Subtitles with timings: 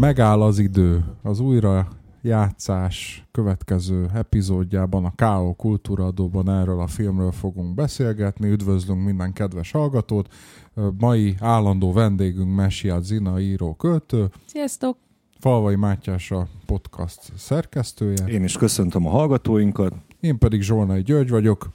[0.00, 1.04] Megáll az idő.
[1.22, 1.88] Az újra
[2.22, 5.54] játszás következő epizódjában a K.O.
[5.54, 8.50] Kultúraadóban erről a filmről fogunk beszélgetni.
[8.50, 10.34] Üdvözlünk minden kedves hallgatót.
[10.98, 14.30] Mai állandó vendégünk Messiát Zina, író, költő.
[14.46, 14.96] Sziasztok!
[15.38, 18.26] Falvai Mátyás a podcast szerkesztője.
[18.26, 19.94] Én is köszöntöm a hallgatóinkat.
[20.20, 21.68] Én pedig Zsolnai György vagyok.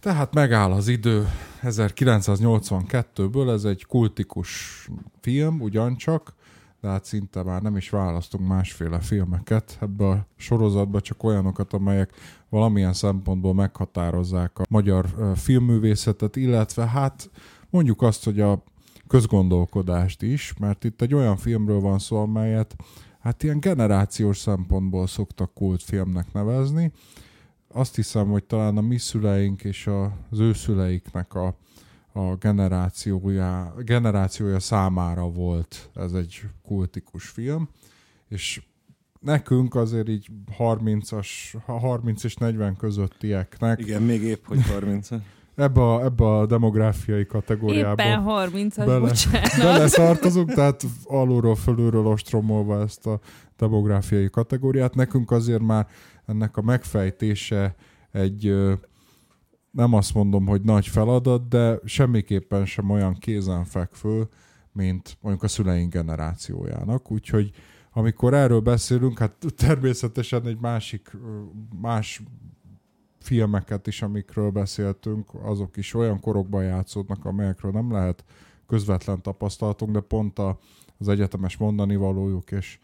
[0.00, 1.28] Tehát megáll az idő
[1.62, 4.50] 1982-ből, ez egy kultikus
[5.20, 6.34] film ugyancsak,
[6.80, 12.12] de hát szinte már nem is választunk másféle filmeket ebbe a sorozatba, csak olyanokat, amelyek
[12.48, 17.30] valamilyen szempontból meghatározzák a magyar filmművészetet, illetve hát
[17.70, 18.62] mondjuk azt, hogy a
[19.06, 22.76] közgondolkodást is, mert itt egy olyan filmről van szó, amelyet
[23.20, 26.92] hát ilyen generációs szempontból szoktak kultfilmnek nevezni.
[27.68, 29.86] Azt hiszem, hogy talán a mi szüleink és
[30.30, 31.54] az ő szüleiknek a
[32.12, 37.68] a generációja, generációja számára volt ez egy kultikus film,
[38.28, 38.62] és
[39.20, 41.28] nekünk azért így 30-as,
[41.66, 43.80] 30 és 40 közöttieknek.
[43.80, 45.08] Igen, még épp, hogy 30
[45.54, 48.02] Ebbe a, ebbe a demográfiai kategóriába.
[48.02, 49.50] Éppen 30-as, bele, bocsánat.
[49.58, 53.20] Beleszartozunk, tehát alulról, fölülről ostromolva ezt a
[53.56, 54.94] demográfiai kategóriát.
[54.94, 55.86] Nekünk azért már
[56.26, 57.74] ennek a megfejtése
[58.12, 58.54] egy
[59.70, 64.28] nem azt mondom, hogy nagy feladat, de semmiképpen sem olyan kézenfekvő,
[64.72, 67.10] mint mondjuk a szüleink generációjának.
[67.10, 67.50] Úgyhogy
[67.92, 71.16] amikor erről beszélünk, hát természetesen egy másik,
[71.80, 72.22] más
[73.18, 78.24] filmeket is, amikről beszéltünk, azok is olyan korokban játszódnak, amelyekről nem lehet
[78.66, 80.58] közvetlen tapasztalatunk, de pont a,
[80.98, 82.78] az egyetemes mondani valójuk és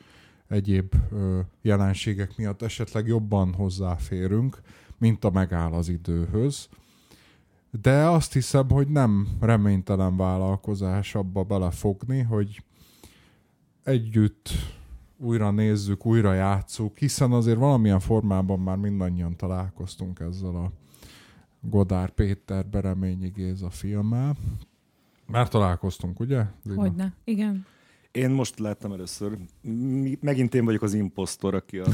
[0.48, 4.61] egyéb ö, jelenségek miatt esetleg jobban hozzáférünk
[4.98, 6.68] mint a megáll az időhöz.
[7.80, 12.62] De azt hiszem, hogy nem reménytelen vállalkozás abba belefogni, hogy
[13.84, 14.51] együtt
[15.17, 20.73] újra nézzük, újra játszuk, hiszen azért valamilyen formában már mindannyian találkoztunk ezzel a
[21.61, 24.36] Godár Péter Bereményi Géza filmmel.
[25.27, 26.45] Már találkoztunk, ugye?
[26.64, 26.80] Zina?
[26.80, 27.67] Hogyne, igen.
[28.11, 29.39] Én most láttam először.
[30.20, 31.86] Megint én vagyok az imposztor, aki a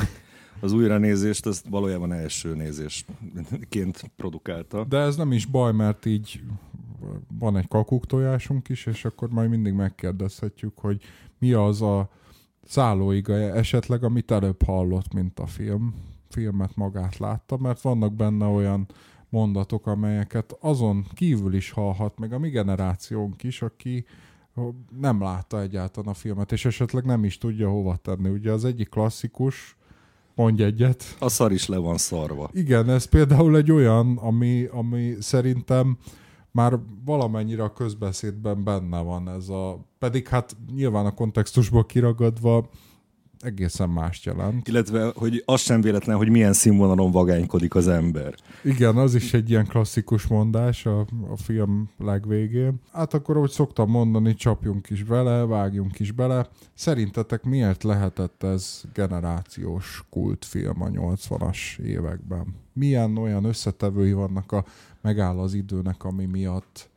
[0.61, 4.85] az újranézést, ezt valójában első nézésként produkálta.
[4.85, 6.43] De ez nem is baj, mert így
[7.39, 11.03] van egy kakuk tojásunk is, és akkor majd mindig megkérdezhetjük, hogy
[11.39, 12.11] mi az a
[12.65, 15.95] szállóiga esetleg, amit előbb hallott, mint a film,
[16.29, 18.87] filmet magát látta, mert vannak benne olyan
[19.29, 24.05] mondatok, amelyeket azon kívül is hallhat, meg a mi generációnk is, aki
[25.01, 28.29] nem látta egyáltalán a filmet, és esetleg nem is tudja hova tenni.
[28.29, 29.77] Ugye az egyik klasszikus
[30.35, 31.17] Mondj egyet.
[31.19, 32.51] A szar is le van szarva.
[32.53, 35.97] Igen, ez például egy olyan, ami, ami szerintem
[36.51, 39.87] már valamennyire a közbeszédben benne van ez a...
[39.99, 42.69] Pedig hát nyilván a kontextusból kiragadva
[43.43, 44.69] egészen mást jelent.
[44.69, 48.35] Illetve, hogy az sem véletlen, hogy milyen színvonalon vagánykodik az ember.
[48.65, 52.81] Igen, az is egy ilyen klasszikus mondás a, a film legvégén.
[52.93, 56.49] Hát akkor, ahogy szoktam mondani, csapjunk is bele, vágjunk is bele.
[56.75, 62.55] Szerintetek miért lehetett ez generációs kultfilm a 80-as években?
[62.73, 64.65] Milyen olyan összetevői vannak a
[65.01, 66.91] megáll az időnek, ami miatt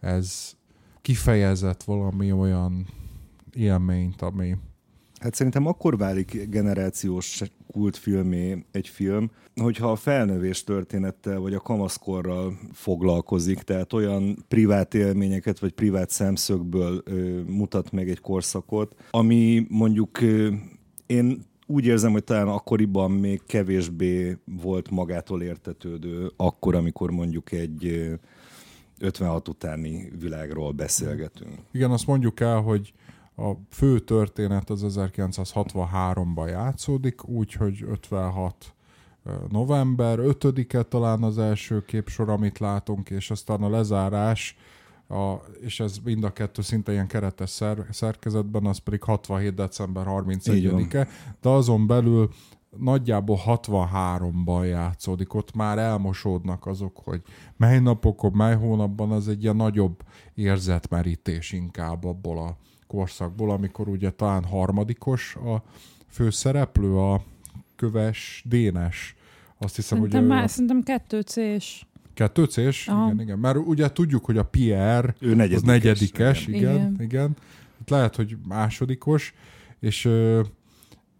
[0.00, 0.56] ez
[1.02, 2.86] kifejezett valami olyan
[3.52, 4.56] élményt, ami
[5.20, 7.42] Hát szerintem akkor válik generációs
[7.72, 15.58] kultfilmé egy film, hogyha a felnövés történettel vagy a kamaszkorral foglalkozik, tehát olyan privát élményeket
[15.58, 20.52] vagy privát szemszögből ö, mutat meg egy korszakot, ami mondjuk ö,
[21.06, 28.10] én úgy érzem, hogy talán akkoriban még kevésbé volt magától értetődő, akkor, amikor mondjuk egy
[28.98, 31.54] 56 utáni világról beszélgetünk.
[31.72, 32.92] Igen, azt mondjuk el, hogy
[33.38, 38.74] a fő történet az 1963-ban játszódik, úgyhogy 56
[39.48, 44.56] november 5-e talán az első képsor, amit látunk, és aztán a lezárás,
[45.08, 49.54] a, és ez mind a kettő szinte ilyen keretes szer, szerkezetben, az pedig 67.
[49.54, 51.08] december 31-e,
[51.40, 52.28] de azon belül
[52.76, 57.22] nagyjából 63-ban játszódik, ott már elmosódnak azok, hogy
[57.56, 60.02] mely napokon, mely hónapban, az egy ilyen nagyobb
[60.34, 62.56] érzetmerítés inkább abból a
[62.88, 65.62] korszakból, amikor ugye talán harmadikos a
[66.08, 67.22] főszereplő, a
[67.76, 69.16] köves Dénes.
[69.58, 70.30] Azt hiszem, szerintem hogy...
[70.30, 70.46] Már, ő...
[70.46, 71.20] Szerintem kettő
[72.44, 72.86] C-s?
[72.86, 73.38] Igen, igen.
[73.38, 76.74] Mert ugye tudjuk, hogy a Pierre ő negyedikes, az negyedikes, igen, igen.
[76.74, 77.00] igen.
[77.00, 77.36] igen.
[77.86, 79.34] Lehet, hogy másodikos,
[79.78, 80.02] és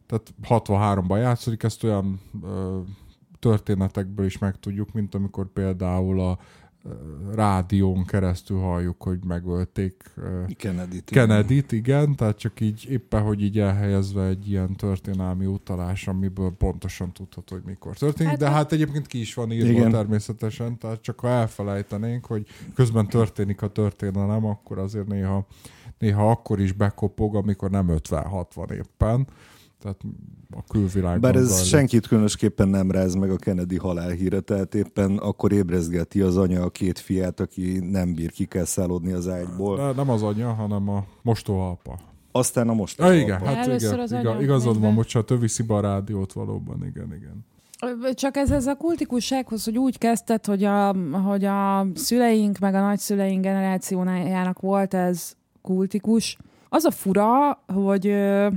[0.06, 2.20] tehát 63-ban játszik, ezt olyan
[3.38, 6.38] történetekből is megtudjuk, mint amikor például a
[7.34, 10.04] rádión keresztül halljuk, hogy megölték
[10.56, 11.10] Kennedy-t.
[11.10, 17.12] Kennedy-t, igen, tehát csak így éppen, hogy így elhelyezve egy ilyen történelmi utalás, amiből pontosan
[17.12, 19.90] tudható, hogy mikor történik, Hát de hát egyébként ki is van írva Igen.
[19.90, 25.46] természetesen, tehát csak ha elfelejtenénk, hogy közben történik a történelem, akkor azért néha,
[25.98, 29.26] néha akkor is bekopog, amikor nem 50-60 éppen,
[29.82, 30.00] tehát
[30.50, 31.66] a külvilágban Bár ez zajlik.
[31.66, 36.70] senkit különösképpen nem ráz meg a Kennedy halálhíre, tehát éppen akkor ébrezgeti az anya a
[36.70, 39.76] két fiát, aki nem bír ki kell szállodni az ágyból.
[39.76, 41.98] De nem az anya, hanem a mostohapa.
[42.32, 42.98] Aztán a most.
[42.98, 46.32] Ja, igen, hát Először igen, az igaz, igazad van, bocsánat, ő viszi be a rádiót
[46.32, 47.46] valóban, igen, igen.
[48.14, 50.94] Csak ez, ez a kultikussághoz, hogy úgy kezdted, hogy a,
[51.24, 55.32] hogy a szüleink meg a nagyszüleink generációjának volt ez
[55.62, 56.38] kultikus.
[56.68, 58.48] Az a fura, hogy ö,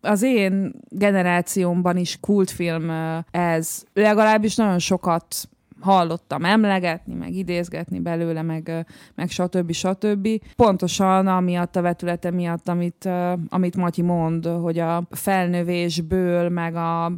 [0.00, 2.90] az én generációmban is kultfilm
[3.30, 3.84] ez.
[3.92, 5.48] Legalábbis nagyon sokat
[5.80, 9.72] hallottam emlegetni, meg idézgetni belőle, meg, meg stb.
[9.72, 10.28] stb.
[10.56, 13.08] Pontosan amiatt a vetülete miatt, amit,
[13.48, 17.12] amit Matyi mond, hogy a felnövésből, meg a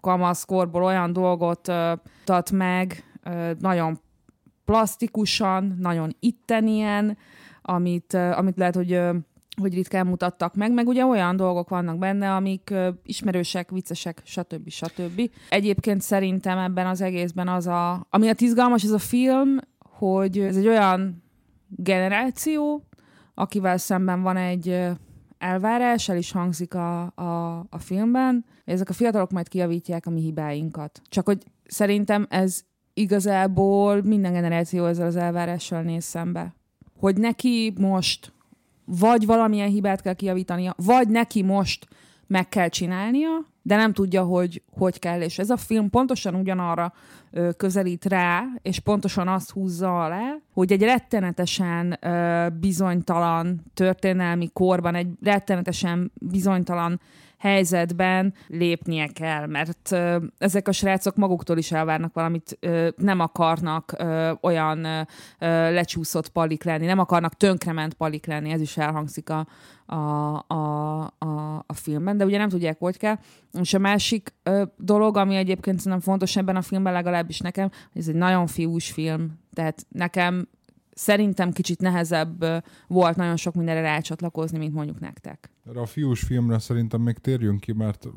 [0.00, 1.72] kamaszkorból olyan dolgot
[2.24, 3.04] tat meg,
[3.58, 3.98] nagyon
[4.64, 7.16] plastikusan, nagyon ittenien,
[7.62, 9.00] amit, amit lehet, hogy
[9.58, 14.68] hogy ritkán mutattak meg, meg ugye olyan dolgok vannak benne, amik ismerősek, viccesek, stb.
[14.68, 15.30] stb.
[15.48, 20.56] Egyébként szerintem ebben az egészben az a, ami a izgalmas ez a film, hogy ez
[20.56, 21.22] egy olyan
[21.68, 22.88] generáció,
[23.34, 24.96] akivel szemben van egy
[25.38, 30.20] elvárás, el is hangzik a, a, a filmben, ezek a fiatalok majd kijavítják a mi
[30.20, 31.00] hibáinkat.
[31.08, 32.60] Csak hogy szerintem ez
[32.94, 36.54] igazából minden generáció ezzel az elvárással néz szembe.
[36.98, 38.32] Hogy neki most
[38.88, 41.86] vagy valamilyen hibát kell kijavítania, vagy neki most
[42.26, 43.30] meg kell csinálnia,
[43.62, 45.20] de nem tudja, hogy hogy kell.
[45.20, 46.92] És ez a film pontosan ugyanarra
[47.30, 54.94] ö, közelít rá, és pontosan azt húzza alá, hogy egy rettenetesen ö, bizonytalan történelmi korban,
[54.94, 57.00] egy rettenetesen bizonytalan
[57.38, 63.94] helyzetben lépnie kell, mert ö, ezek a srácok maguktól is elvárnak valamit, ö, nem akarnak
[63.98, 65.02] ö, olyan ö,
[65.72, 69.46] lecsúszott palik lenni, nem akarnak tönkrement palik lenni, ez is elhangzik a,
[69.86, 73.18] a, a, a, a filmben, de ugye nem tudják, hogy kell.
[73.52, 78.00] És a másik ö, dolog, ami egyébként szerintem fontos ebben a filmben, legalábbis nekem, hogy
[78.00, 80.48] ez egy nagyon fiús film, tehát nekem
[80.90, 82.56] szerintem kicsit nehezebb ö,
[82.86, 85.50] volt nagyon sok mindenre rácsatlakozni, mint mondjuk nektek.
[85.68, 88.08] Erre a fiús filmre szerintem még térjünk ki, mert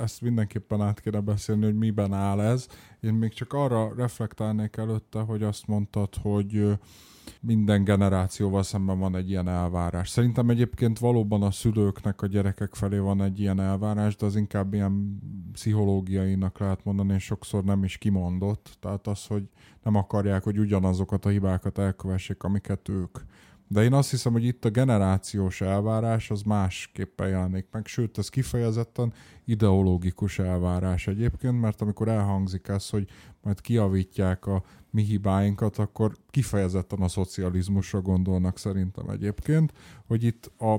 [0.00, 2.66] ezt mindenképpen át kéne beszélni, hogy miben áll ez.
[3.00, 6.72] Én még csak arra reflektálnék előtte, hogy azt mondtad, hogy ö,
[7.40, 10.08] minden generációval szemben van egy ilyen elvárás.
[10.08, 14.74] Szerintem egyébként valóban a szülőknek a gyerekek felé van egy ilyen elvárás, de az inkább
[14.74, 15.18] ilyen
[15.52, 18.76] pszichológiainak lehet mondani, és sokszor nem is kimondott.
[18.80, 19.48] Tehát az, hogy
[19.82, 23.18] nem akarják, hogy ugyanazokat a hibákat elkövessék, amiket ők.
[23.68, 28.28] De én azt hiszem, hogy itt a generációs elvárás az másképpen jelenik meg, sőt, ez
[28.28, 29.12] kifejezetten
[29.44, 33.08] ideológikus elvárás egyébként, mert amikor elhangzik ez, hogy
[33.42, 34.62] majd kiavítják a
[34.94, 39.72] mi hibáinkat, akkor kifejezetten a szocializmusra gondolnak szerintem egyébként,
[40.06, 40.72] hogy itt a,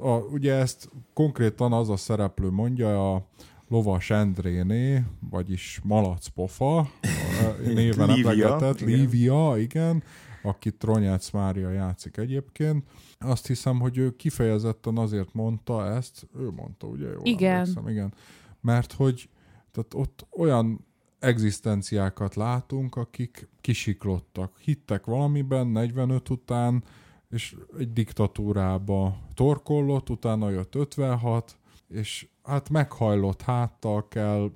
[0.00, 3.26] a ugye ezt konkrétan az a szereplő mondja, a
[3.68, 6.90] Lovas Endréné, vagyis Malac Pofa,
[7.74, 8.98] néven Lívia, emlegetett, igen.
[8.98, 10.02] Lívia, igen,
[10.42, 12.84] akit Tronyác Mária játszik egyébként.
[13.18, 17.06] Azt hiszem, hogy ő kifejezetten azért mondta ezt, ő mondta, ugye?
[17.06, 17.54] Jól Igen.
[17.54, 18.14] emlékszem, igen.
[18.60, 19.28] Mert hogy
[19.72, 20.86] tehát ott olyan
[21.26, 24.58] egzisztenciákat látunk, akik kisiklottak.
[24.58, 26.84] Hittek valamiben 45 után,
[27.30, 34.50] és egy diktatúrába torkollott, utána jött 56, és hát meghajlott háttal kell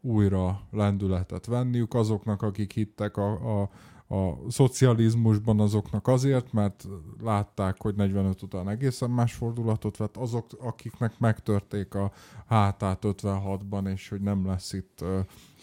[0.00, 3.70] újra lendületet venniük azoknak, akik hittek a, a,
[4.14, 6.88] a szocializmusban azoknak azért, mert
[7.22, 12.12] látták, hogy 45 után egészen más fordulatot vett, azok, akiknek megtörték a
[12.46, 15.04] hátát 56-ban, és hogy nem lesz itt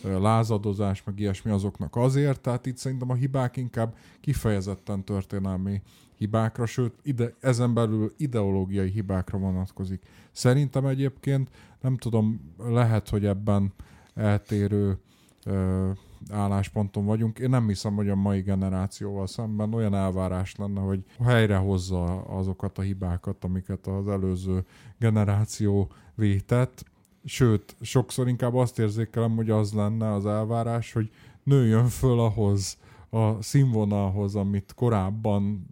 [0.05, 5.81] lázadozás, meg ilyesmi azoknak azért, tehát itt szerintem a hibák inkább kifejezetten történelmi
[6.17, 10.01] hibákra, sőt, ide, ezen belül ideológiai hibákra vonatkozik.
[10.31, 11.49] Szerintem egyébként,
[11.81, 13.73] nem tudom, lehet, hogy ebben
[14.13, 14.97] eltérő
[15.45, 15.89] ö,
[16.29, 17.39] állásponton vagyunk.
[17.39, 22.81] Én nem hiszem, hogy a mai generációval szemben olyan elvárás lenne, hogy helyrehozza azokat a
[22.81, 24.65] hibákat, amiket az előző
[24.99, 26.85] generáció vétett.
[27.25, 31.09] Sőt, sokszor inkább azt érzékelem, hogy az lenne az elvárás, hogy
[31.43, 32.77] nőjön föl ahhoz
[33.09, 35.67] a színvonalhoz, amit korábban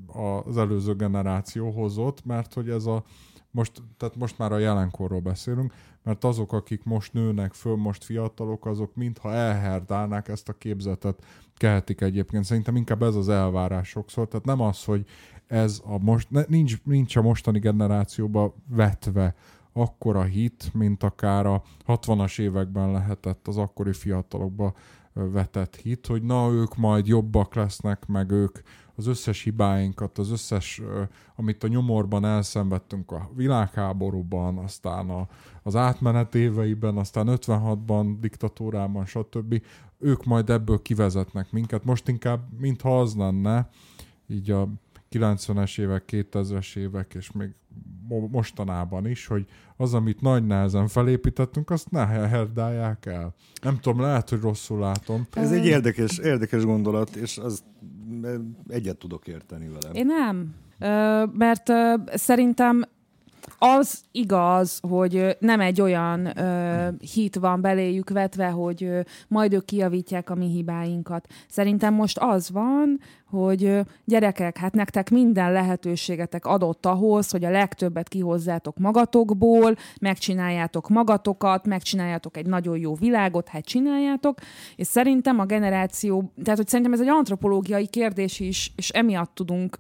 [0.46, 3.04] az előző generáció hozott, mert hogy ez a
[3.52, 8.66] most, tehát most már a jelenkorról beszélünk, mert azok, akik most nőnek föl, most fiatalok,
[8.66, 11.24] azok mintha elherdálnák ezt a képzetet,
[11.58, 12.44] keltik egyébként.
[12.44, 14.28] Szerintem inkább ez az elvárás sokszor.
[14.28, 15.06] Tehát nem az, hogy
[15.48, 19.36] ez a most, nincs, nincs a mostani generációba vetve
[19.74, 24.74] akkora hit, mint akár a 60-as években lehetett az akkori fiatalokba
[25.14, 28.60] vetett hit, hogy na ők majd jobbak lesznek, meg ők
[28.96, 30.82] az összes hibáinkat, az összes,
[31.36, 35.28] amit a nyomorban elszenvedtünk a világháborúban, aztán a,
[35.64, 39.62] az átmenet éveiben, aztán 56-ban, diktatúrában, stb.
[40.00, 41.84] Ők majd ebből kivezetnek minket.
[41.84, 43.70] Most inkább, mintha az lenne,
[44.28, 44.68] így a
[45.14, 47.50] 90-es évek, 2000-es évek, és még
[48.30, 49.46] mostanában is, hogy
[49.78, 53.34] az, amit nagy nehezen felépítettünk, azt ne herdálják el.
[53.62, 55.28] Nem tudom, lehet, hogy rosszul látom.
[55.34, 57.64] Ez egy érdekes, érdekes gondolat, és az
[58.68, 59.94] egyet tudok érteni vele.
[59.94, 60.56] Én nem.
[61.34, 61.72] Mert
[62.06, 62.84] szerintem
[63.58, 69.66] az igaz, hogy nem egy olyan ö, hit van beléjük vetve, hogy ö, majd ők
[69.66, 71.28] kijavítják a mi hibáinkat.
[71.50, 78.08] Szerintem most az van, hogy gyerekek, hát nektek minden lehetőségetek adott ahhoz, hogy a legtöbbet
[78.08, 84.40] kihozzátok magatokból, megcsináljátok magatokat, megcsináljátok egy nagyon jó világot, hát csináljátok,
[84.76, 89.78] és szerintem a generáció, tehát hogy szerintem ez egy antropológiai kérdés is, és emiatt tudunk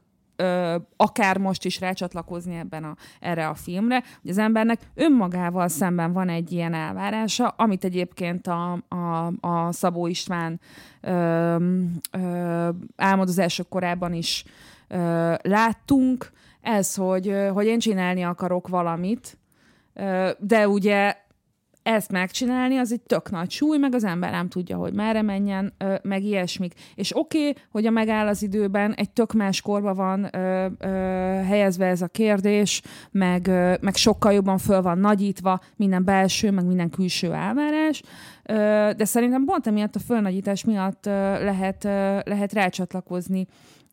[0.98, 6.30] akár most is rácsatlakozni ebben a, erre a filmre, hogy az embernek önmagával szemben van
[6.30, 10.60] egy ilyen elvárása, amit egyébként a, a, a Szabó István
[11.02, 11.56] ö,
[12.12, 14.44] ö, álmodozások korában is
[14.88, 16.32] ö, láttunk,
[16.62, 19.38] ez, hogy, hogy én csinálni akarok valamit,
[20.40, 21.16] de ugye
[21.84, 25.74] ezt megcsinálni, az egy tök nagy súly, meg az ember nem tudja, hogy merre menjen,
[26.02, 26.74] meg ilyesmik.
[26.96, 30.88] És oké, okay, hogy a megáll az időben, egy tök más korba van ö, ö,
[31.48, 36.66] helyezve ez a kérdés, meg, ö, meg sokkal jobban föl van nagyítva minden belső, meg
[36.66, 38.02] minden külső elvárás,
[38.44, 38.54] ö,
[38.98, 43.48] de szerintem pont emiatt a fölnagyítás miatt ö, lehet, ö, lehet rácsatlakozni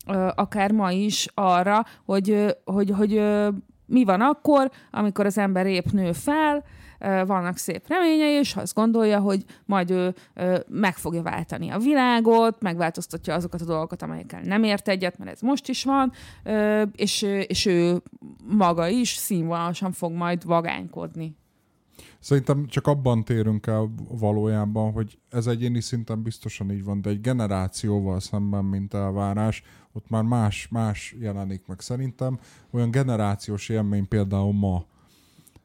[0.06, 3.48] ö, akár ma is arra, hogy, ö, hogy, hogy ö,
[3.86, 6.64] mi van akkor, amikor az ember épp nő fel,
[7.26, 10.14] vannak szép reményei, és azt gondolja, hogy majd ő
[10.68, 15.40] meg fogja váltani a világot, megváltoztatja azokat a dolgokat, amelyekkel nem ért egyet, mert ez
[15.40, 16.12] most is van,
[16.92, 18.02] és, és ő
[18.44, 21.38] maga is színvonalasan fog majd vagánykodni.
[22.18, 27.20] Szerintem csak abban térünk el valójában, hogy ez egyéni szinten biztosan így van, de egy
[27.20, 31.80] generációval szemben, mint elvárás, ott már más, más jelenik meg.
[31.80, 32.38] Szerintem
[32.70, 34.84] olyan generációs élmény például ma,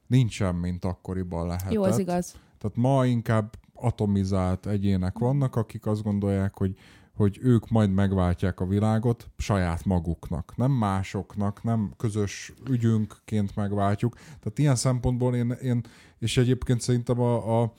[0.07, 1.71] nincsen, mint akkoriban lehetett.
[1.71, 2.35] Jó, az igaz.
[2.57, 6.75] Tehát ma inkább atomizált egyének vannak, akik azt gondolják, hogy
[7.15, 14.13] hogy ők majd megváltják a világot saját maguknak, nem másoknak, nem közös ügyünkként megváltjuk.
[14.15, 15.81] Tehát ilyen szempontból én, én
[16.19, 17.74] és egyébként szerintem a, a,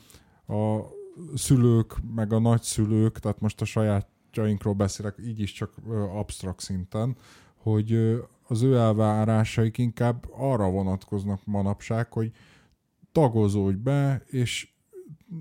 [0.54, 0.90] a
[1.34, 5.72] szülők, meg a nagyszülők, tehát most a sajátjainkról beszélek, így is csak
[6.14, 7.16] absztrakt szinten,
[7.56, 12.30] hogy az ő elvárásaik inkább arra vonatkoznak manapság, hogy
[13.12, 14.68] tagozódj be, és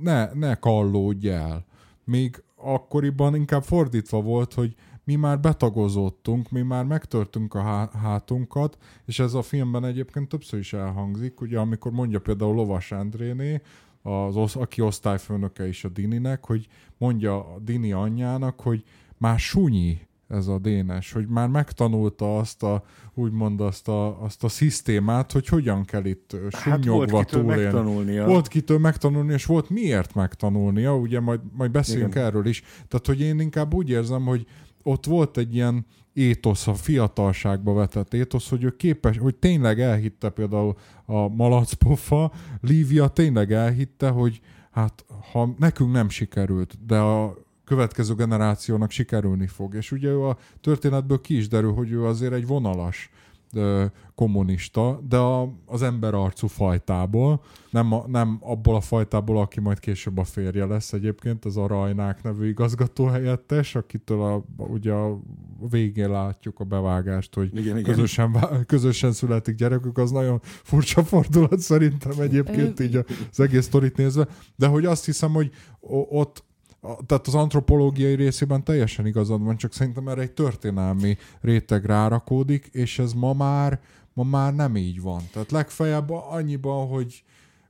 [0.02, 1.66] ne, ne kallódj el.
[2.04, 9.20] Még akkoriban inkább fordítva volt, hogy mi már betagozódtunk, mi már megtörtünk a hátunkat, és
[9.20, 13.62] ez a filmben egyébként többször is elhangzik, ugye amikor mondja például Lovas Andréné,
[14.02, 18.84] az, aki osztályfőnöke is a Dininek, hogy mondja a Dini anyjának, hogy
[19.18, 24.48] már sunyi ez a Dénes, hogy már megtanulta azt a, úgymond azt a, azt a
[24.48, 27.63] szisztémát, hogy hogyan kell itt sunnyogva hát túlélni.
[27.63, 28.25] Megtanulnia.
[28.25, 32.25] Volt kitől megtanulni, és volt miért megtanulnia, ugye majd, majd beszéljünk Igen.
[32.25, 32.63] erről is.
[32.88, 34.46] Tehát, hogy én inkább úgy érzem, hogy
[34.84, 40.29] ott volt egy ilyen étosz, a fiatalságba vetett étosz, hogy ő képes, hogy tényleg elhitte
[40.29, 44.41] például a malacpofa, Lívia tényleg elhitte, hogy
[44.72, 49.74] hát ha nekünk nem sikerült, de a következő generációnak sikerülni fog.
[49.74, 53.10] És ugye ő a történetből ki is derül, hogy ő azért egy vonalas
[54.15, 60.17] kommunista, de a, az arcú fajtából, nem, a, nem abból a fajtából, aki majd később
[60.17, 65.19] a férje lesz egyébként, az a Rajnák nevű igazgató helyettes, akitől a, ugye a
[65.69, 68.65] végén látjuk a bevágást, hogy igen, közösen, igen.
[68.65, 72.95] közösen születik gyerekük, az nagyon furcsa fordulat szerintem egyébként így
[73.31, 75.51] az egész sztorit nézve, de hogy azt hiszem, hogy
[76.10, 76.43] ott
[77.06, 83.00] tehát az antropológiai részében teljesen igazad van, csak szerintem erre egy történelmi réteg rárakódik, és
[83.00, 83.80] ez ma már,
[84.13, 85.22] ma már nem így van.
[85.32, 87.24] Tehát legfeljebb annyiban, hogy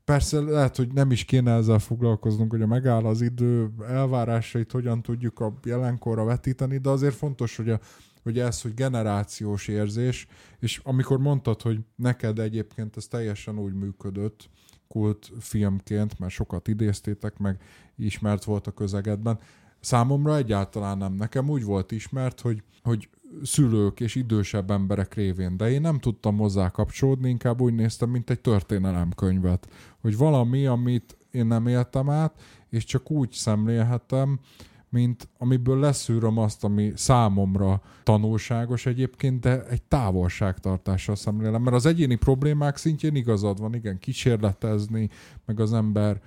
[0.05, 5.01] persze lehet, hogy nem is kéne ezzel foglalkoznunk, hogy a megáll az idő elvárásait hogyan
[5.01, 7.79] tudjuk a jelenkorra vetíteni, de azért fontos, hogy a
[8.25, 10.27] hogy ez, hogy generációs érzés,
[10.59, 14.49] és amikor mondtad, hogy neked egyébként ez teljesen úgy működött,
[14.87, 17.61] kult filmként, mert sokat idéztétek, meg
[17.95, 19.39] ismert volt a közegedben.
[19.79, 21.13] Számomra egyáltalán nem.
[21.13, 23.09] Nekem úgy volt ismert, hogy, hogy
[23.43, 28.29] szülők és idősebb emberek révén, de én nem tudtam hozzá kapcsolódni, inkább úgy néztem, mint
[28.29, 29.67] egy történelemkönyvet,
[30.01, 34.39] hogy valami, amit én nem éltem át, és csak úgy szemlélhetem,
[34.95, 41.61] mint amiből leszűröm azt, ami számomra tanulságos egyébként, de egy távolságtartással szemlélem.
[41.61, 45.09] Mert az egyéni problémák szintjén igazad van, igen, kísérletezni,
[45.45, 46.21] meg az ember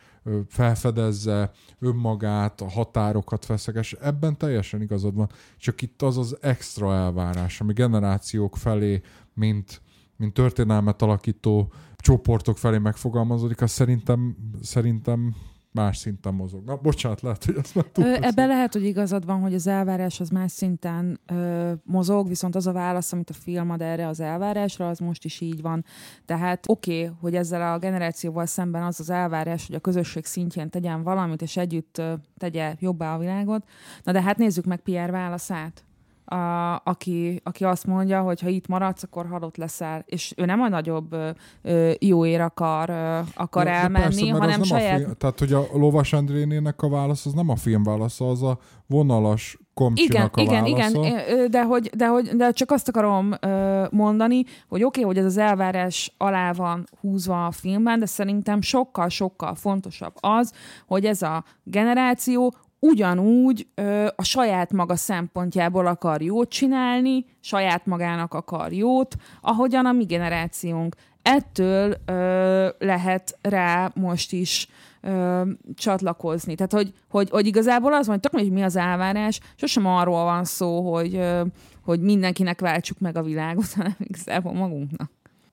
[0.48, 5.30] felfedezze önmagát, a határokat feszeges, ebben teljesen igazad van.
[5.56, 9.00] Csak itt az az extra elvárás, ami generációk felé,
[9.34, 9.80] mint,
[10.16, 15.34] mint történelmet alakító csoportok felé megfogalmazódik, az szerintem, szerintem
[15.72, 16.64] más szinten mozog.
[16.64, 17.86] Na, bocsánat, lehet, hogy azt már
[18.20, 22.66] Ebben lehet, hogy igazad van, hogy az elvárás az más szinten ö, mozog, viszont az
[22.66, 25.84] a válasz, amit a film ad erre az elvárásra, az most is így van.
[26.24, 30.70] Tehát oké, okay, hogy ezzel a generációval szemben az az elvárás, hogy a közösség szintjén
[30.70, 33.68] tegyen valamit, és együtt ö, tegye jobbá a világot.
[34.02, 35.87] Na de hát nézzük meg Pierre válaszát
[36.28, 40.02] a, aki, aki azt mondja, hogy ha itt maradsz, akkor halott leszel.
[40.06, 41.16] És ő nem a nagyobb
[41.62, 44.98] ö, jóér akar, ö, akar ja, elmenni, persze, hanem saját...
[44.98, 48.58] Film, tehát, hogy a Lovas Andrénének a válasz, az nem a film válasza, az a
[48.86, 49.58] vonalas
[49.94, 51.06] igen, a igen, válasza.
[51.06, 55.18] Igen, de, hogy, de, hogy, de csak azt akarom ö, mondani, hogy oké, okay, hogy
[55.18, 60.52] ez az elvárás alá van húzva a filmben, de szerintem sokkal-sokkal fontosabb az,
[60.86, 68.34] hogy ez a generáció ugyanúgy ö, a saját maga szempontjából akar jót csinálni, saját magának
[68.34, 70.94] akar jót, ahogyan a mi generációnk.
[71.22, 74.68] Ettől ö, lehet rá most is
[75.00, 75.42] ö,
[75.74, 76.54] csatlakozni.
[76.54, 80.92] Tehát, hogy, hogy, hogy igazából az van, hogy mi az elvárás, sosem arról van szó,
[80.92, 81.42] hogy, ö,
[81.84, 85.10] hogy mindenkinek váltsuk meg a világot, hanem igazából magunknak.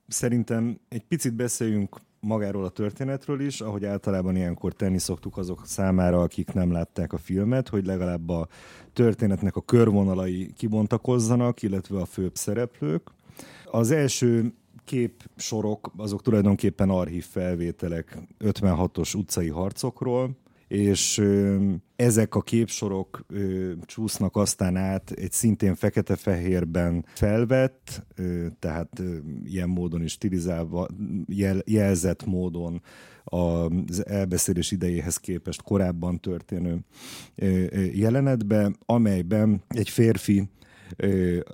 [0.08, 1.96] Szerintem egy picit beszéljünk
[2.26, 7.18] magáról a történetről is, ahogy általában ilyenkor tenni szoktuk azok számára, akik nem látták a
[7.18, 8.48] filmet, hogy legalább a
[8.92, 13.10] történetnek a körvonalai kibontakozzanak, illetve a főbb szereplők.
[13.70, 14.52] Az első
[14.84, 20.30] kép sorok, azok tulajdonképpen archív felvételek 56-os utcai harcokról,
[20.68, 21.22] és
[21.96, 23.26] ezek a képsorok
[23.84, 28.06] csúsznak aztán át egy szintén fekete-fehérben felvett,
[28.58, 29.02] tehát
[29.44, 30.88] ilyen módon is stilizálva,
[31.64, 32.82] jelzett módon
[33.24, 36.78] az elbeszélés idejéhez képest korábban történő
[37.92, 40.48] jelenetbe, amelyben egy férfi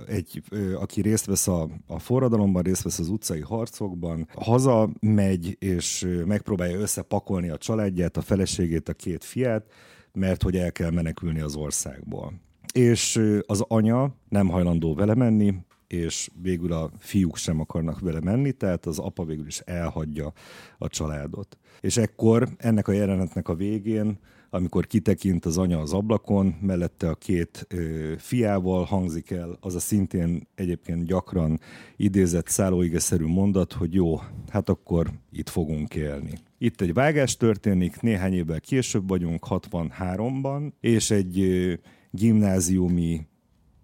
[0.07, 0.43] egy,
[0.75, 6.79] aki részt vesz a, a forradalomban, részt vesz az utcai harcokban, haza megy és megpróbálja
[6.79, 9.67] összepakolni a családját, a feleségét, a két fiát,
[10.13, 12.33] mert hogy el kell menekülni az országból.
[12.75, 15.55] És az anya nem hajlandó vele menni,
[15.87, 20.33] és végül a fiúk sem akarnak vele menni, tehát az apa végül is elhagyja
[20.79, 21.59] a családot.
[21.81, 24.19] És ekkor ennek a jelenetnek a végén
[24.55, 29.81] amikor kitekint az anya az ablakon, mellette a két ö, fiával hangzik el az a
[29.81, 31.61] szintén egyébként gyakran
[31.97, 36.33] idézett szállóigeszerű mondat, hogy jó, hát akkor itt fogunk élni.
[36.59, 41.73] Itt egy vágás történik, néhány évvel később vagyunk, 63-ban, és egy ö,
[42.11, 43.27] gimnáziumi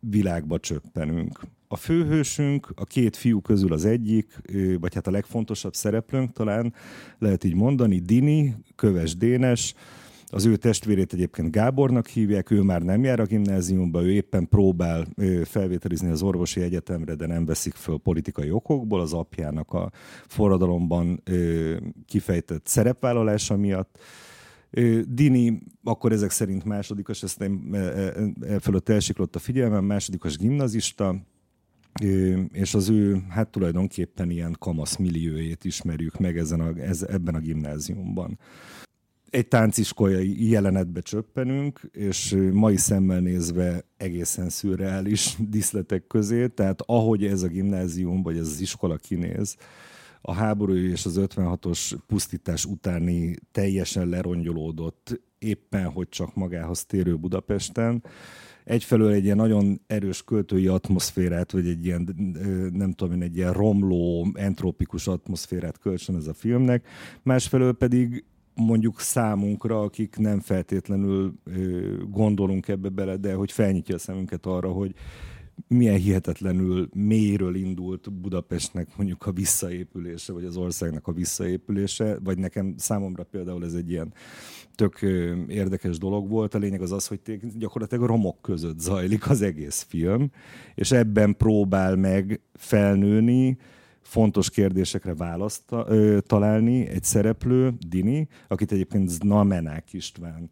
[0.00, 1.40] világba csöppenünk.
[1.68, 4.40] A főhősünk, a két fiú közül az egyik,
[4.80, 6.74] vagy hát a legfontosabb szereplőnk talán,
[7.18, 9.74] lehet így mondani, Dini, Köves Dénes,
[10.30, 15.06] az ő testvérét egyébként Gábornak hívják, ő már nem jár a gimnáziumba, ő éppen próbál
[15.44, 19.90] felvételizni az orvosi egyetemre, de nem veszik föl politikai okokból, az apjának a
[20.26, 21.22] forradalomban
[22.06, 23.98] kifejtett szerepvállalása miatt.
[25.08, 31.14] Dini akkor ezek szerint másodikos, ezt nem e, fölött elsiklott a figyelmem, másodikos gimnazista,
[32.52, 37.38] és az ő, hát tulajdonképpen ilyen kamasz milliójét ismerjük meg ezen a, ez, ebben a
[37.38, 38.38] gimnáziumban
[39.30, 47.42] egy tánciskolai jelenetbe csöppenünk, és mai szemmel nézve egészen szürreális diszletek közé, tehát ahogy ez
[47.42, 49.56] a gimnázium, vagy ez az iskola kinéz,
[50.20, 58.02] a háború és az 56-os pusztítás utáni teljesen lerongyolódott, éppen hogy csak magához térő Budapesten,
[58.64, 62.14] egyfelől egy ilyen nagyon erős költői atmoszférát, vagy egy ilyen,
[62.72, 66.86] nem tudom én, egy ilyen romló, entropikus atmoszférát kölcsön ez a filmnek,
[67.22, 68.24] másfelől pedig
[68.58, 71.34] mondjuk számunkra, akik nem feltétlenül
[72.10, 74.94] gondolunk ebbe bele, de hogy felnyitja a szemünket arra, hogy
[75.66, 82.74] milyen hihetetlenül mélyről indult Budapestnek mondjuk a visszaépülése, vagy az országnak a visszaépülése, vagy nekem
[82.76, 84.12] számomra például ez egy ilyen
[84.74, 85.02] tök
[85.48, 86.54] érdekes dolog volt.
[86.54, 87.20] A lényeg az az, hogy
[87.56, 90.30] gyakorlatilag romok között zajlik az egész film,
[90.74, 93.58] és ebben próbál meg felnőni,
[94.08, 95.62] fontos kérdésekre választ
[96.26, 100.50] találni egy szereplő, Dini, akit egyébként Znamenák István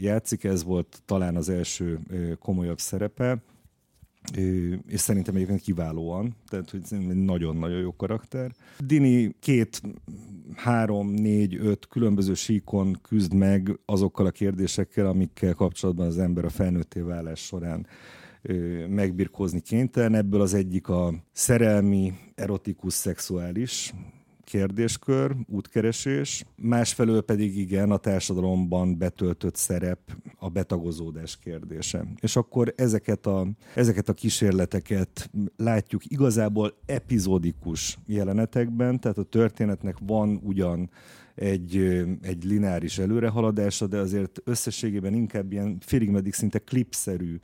[0.00, 1.98] játszik, ez volt talán az első
[2.38, 3.42] komolyabb szerepe,
[4.88, 6.82] és szerintem egyébként kiválóan, tehát hogy
[7.14, 8.52] nagyon-nagyon jó karakter.
[8.78, 9.80] Dini két,
[10.54, 16.48] három, négy, öt különböző síkon küzd meg azokkal a kérdésekkel, amikkel kapcsolatban az ember a
[16.48, 17.86] felnőtté válás során
[18.88, 20.14] megbirkózni kénytelen.
[20.14, 23.94] Ebből az egyik a szerelmi, erotikus, szexuális
[24.46, 29.98] kérdéskör, útkeresés, másfelől pedig igen, a társadalomban betöltött szerep,
[30.38, 32.04] a betagozódás kérdése.
[32.20, 40.40] És akkor ezeket a, ezeket a kísérleteket látjuk igazából epizódikus jelenetekben, tehát a történetnek van
[40.42, 40.90] ugyan
[41.34, 41.76] egy,
[42.22, 47.38] egy lineáris előrehaladása, de azért összességében inkább ilyen félig meddig szinte klipszerű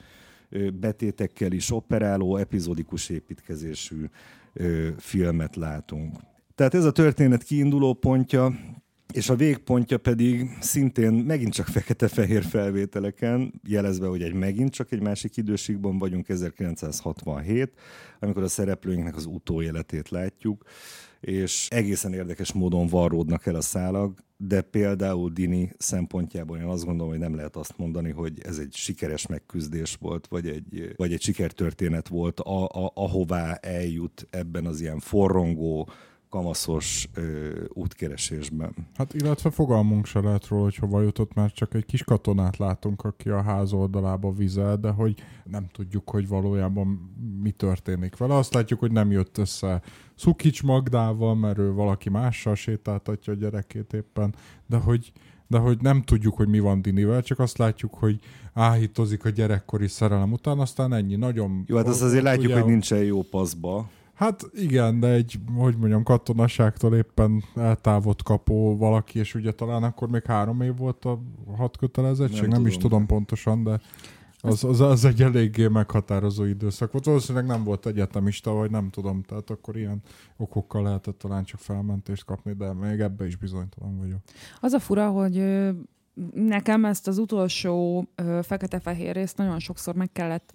[0.81, 4.05] betétekkel is operáló, epizódikus építkezésű
[4.99, 6.17] filmet látunk.
[6.55, 8.55] Tehát ez a történet kiinduló pontja,
[9.13, 15.01] és a végpontja pedig szintén megint csak fekete-fehér felvételeken, jelezve, hogy egy megint csak egy
[15.01, 17.73] másik időségben vagyunk, 1967,
[18.21, 20.65] amikor a szereplőinknek az utóéletét látjuk,
[21.23, 27.11] és egészen érdekes módon varródnak el a szálak, de például Dini szempontjából én azt gondolom,
[27.11, 31.23] hogy nem lehet azt mondani, hogy ez egy sikeres megküzdés volt, vagy egy, vagy egy
[31.23, 35.89] sikertörténet volt, a, a, ahová eljut ebben az ilyen forrongó,
[36.33, 38.75] kamaszos ö, útkeresésben.
[38.95, 43.05] Hát illetve fogalmunk se lehet róla, hogy hova jutott, mert csak egy kis katonát látunk,
[43.05, 48.35] aki a ház oldalába vizel, de hogy nem tudjuk, hogy valójában mi történik vele.
[48.35, 49.83] Azt látjuk, hogy nem jött össze
[50.15, 54.35] Szukics Magdával, mert ő valaki mással sétáltatja a gyerekét éppen,
[54.67, 55.13] de hogy
[55.47, 58.19] de hogy nem tudjuk, hogy mi van Dinivel, csak azt látjuk, hogy
[58.53, 61.65] áhítozik a gyerekkori szerelem után, aztán ennyi, nagyon...
[61.67, 63.91] Jó, hát azt azért látjuk, ugye, hogy nincsen jó paszba.
[64.23, 70.09] Hát igen, de egy, hogy mondjam, katonaságtól éppen eltávot kapó valaki, és ugye talán akkor
[70.09, 71.19] még három év volt a
[71.57, 72.67] hat kötelezettség, nem, nem tudom.
[72.67, 73.81] is tudom pontosan, de
[74.41, 77.05] az, az, az egy eléggé meghatározó időszak volt.
[77.05, 80.03] Valószínűleg nem volt egyetemista, vagy nem tudom, tehát akkor ilyen
[80.37, 84.21] okokkal lehetett talán csak felmentést kapni, de még ebbe is bizonytalan vagyok.
[84.61, 85.45] Az a fura, hogy
[86.35, 88.07] nekem ezt az utolsó
[88.43, 90.53] fekete-fehér részt nagyon sokszor meg kellett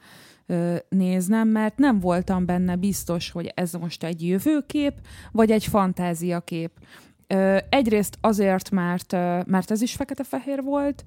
[0.89, 4.93] néznem, mert nem voltam benne biztos, hogy ez most egy jövőkép,
[5.31, 6.71] vagy egy fantáziakép.
[7.69, 9.11] Egyrészt azért, mert,
[9.45, 11.03] mert ez is fekete-fehér volt,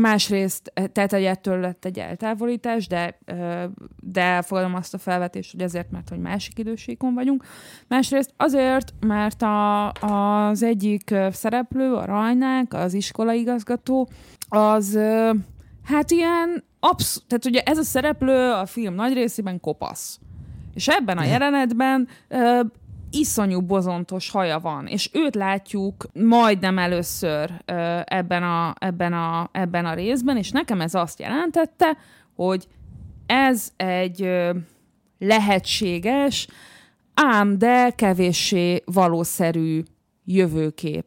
[0.00, 3.18] másrészt, tehát egy ettől lett egy eltávolítás, de,
[4.00, 7.44] de elfogadom azt a felvetést, hogy azért, mert hogy másik idősíkon vagyunk.
[7.88, 14.08] Másrészt azért, mert a, az egyik szereplő, a Rajnák, az iskolaigazgató,
[14.48, 14.98] az
[15.86, 20.18] hát ilyen absz- tehát ugye ez a szereplő a film nagy részében kopasz.
[20.74, 22.60] És ebben a jelenetben ö,
[23.10, 29.86] iszonyú bozontos haja van, és őt látjuk majdnem először ö, ebben, a, ebben, a, ebben
[29.86, 31.96] a részben, és nekem ez azt jelentette,
[32.34, 32.66] hogy
[33.26, 34.50] ez egy ö,
[35.18, 36.48] lehetséges,
[37.14, 39.82] ám de kevéssé valószerű
[40.24, 41.06] jövőkép.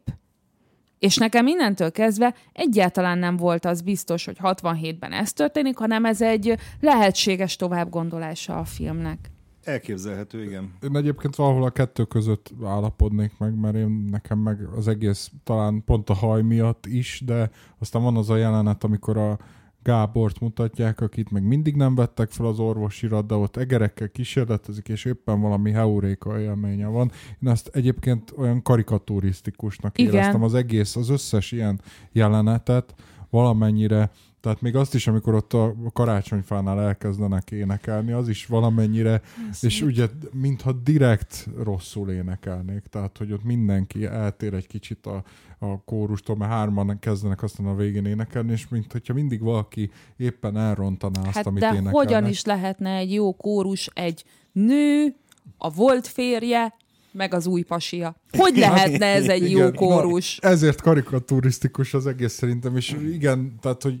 [1.00, 6.22] És nekem innentől kezdve egyáltalán nem volt az biztos, hogy 67-ben ez történik, hanem ez
[6.22, 9.30] egy lehetséges továbbgondolása a filmnek.
[9.64, 10.72] Elképzelhető, igen.
[10.82, 15.84] Én egyébként valahol a kettő között állapodnék meg, mert én nekem meg az egész talán
[15.84, 19.38] pont a haj miatt is, de aztán van az a jelenet, amikor a
[19.82, 25.04] Gábort mutatják, akit meg mindig nem vettek fel az orvosira, de ott egerekkel kísérletezik, és
[25.04, 27.10] éppen valami heuréka élménye van.
[27.42, 30.14] Én ezt egyébként olyan karikaturisztikusnak Igen.
[30.14, 31.80] éreztem az egész, az összes ilyen
[32.12, 32.94] jelenetet
[33.30, 34.10] valamennyire
[34.40, 39.82] tehát még azt is, amikor ott a karácsonyfánál elkezdenek énekelni, az is valamennyire, Ez és
[39.82, 45.22] ugye mintha direkt rosszul énekelnék, tehát hogy ott mindenki eltér egy kicsit a,
[45.58, 50.56] a kórustól, mert hárman kezdenek aztán a végén énekelni, és mint hogyha mindig valaki éppen
[50.56, 51.94] elrontaná azt, hát amit de énekelnek.
[51.94, 55.14] hogyan is lehetne egy jó kórus egy nő,
[55.58, 56.74] a volt férje,
[57.12, 58.16] meg az új pasia.
[58.38, 60.38] Hogy lehetne ez egy igen, jó kórus?
[60.38, 64.00] Na, ezért karikaturisztikus az egész szerintem, és igen, tehát, hogy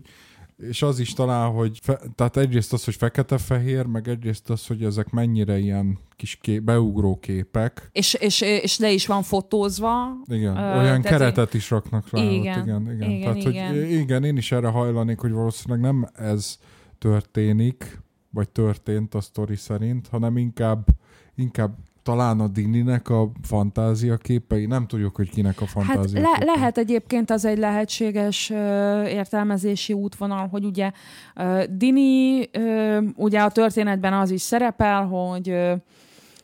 [0.68, 4.84] és az is talán, hogy fe, tehát egyrészt az, hogy fekete-fehér, meg egyrészt az, hogy
[4.84, 7.88] ezek mennyire ilyen kis ké, beugró képek.
[7.92, 9.92] És, és, és le is van fotózva.
[10.24, 12.22] Igen, uh, olyan keretet is raknak rá.
[12.22, 13.10] Igen, ott, igen, igen.
[13.10, 13.74] igen, tehát, igen.
[13.74, 16.58] Hogy igen, én is erre hajlanék, hogy valószínűleg nem ez
[16.98, 20.86] történik, vagy történt a sztori szerint, hanem inkább,
[21.34, 26.28] inkább talán a Dininek a fantázia képei, nem tudjuk, hogy kinek a Hát fantázia le-
[26.38, 26.54] képei.
[26.54, 30.90] lehet egyébként az egy lehetséges ö, értelmezési útvonal, hogy ugye
[31.36, 35.74] ö, Dini, ö, ugye a történetben az is szerepel, hogy ö,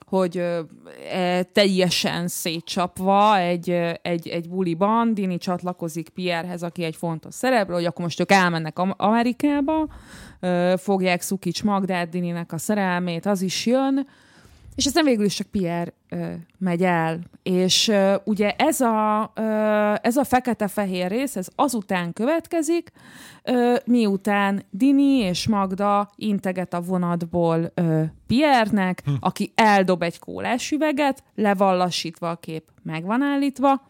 [0.06, 0.60] hogy ö,
[1.12, 5.14] e, teljesen szétcsapva egy, ö, egy, egy buliban.
[5.14, 9.88] Dini csatlakozik Pierrehez, aki egy fontos szereplő, hogy akkor most ők elmennek Am- Amerikába,
[10.40, 14.06] ö, fogják Szukics Magdát, Dininek a szerelmét, az is jön,
[14.76, 17.20] és aztán végül is csak Pierre ö, megy el.
[17.42, 19.42] És ö, ugye ez a, ö,
[20.02, 22.92] ez a fekete-fehér rész, ez azután következik,
[23.42, 29.12] ö, miután Dini és Magda integet a vonatból ö, Pierre-nek, hm.
[29.20, 33.82] aki eldob egy kólás üveget, levallasítva a kép meg van állítva,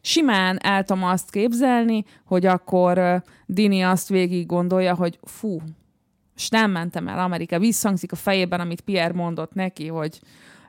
[0.00, 5.60] simán el tudom azt képzelni, hogy akkor Dini azt végig gondolja, hogy fú,
[6.40, 7.58] és nem mentem el Amerika.
[7.58, 10.20] Visszhangzik a fejében, amit Pierre mondott neki, hogy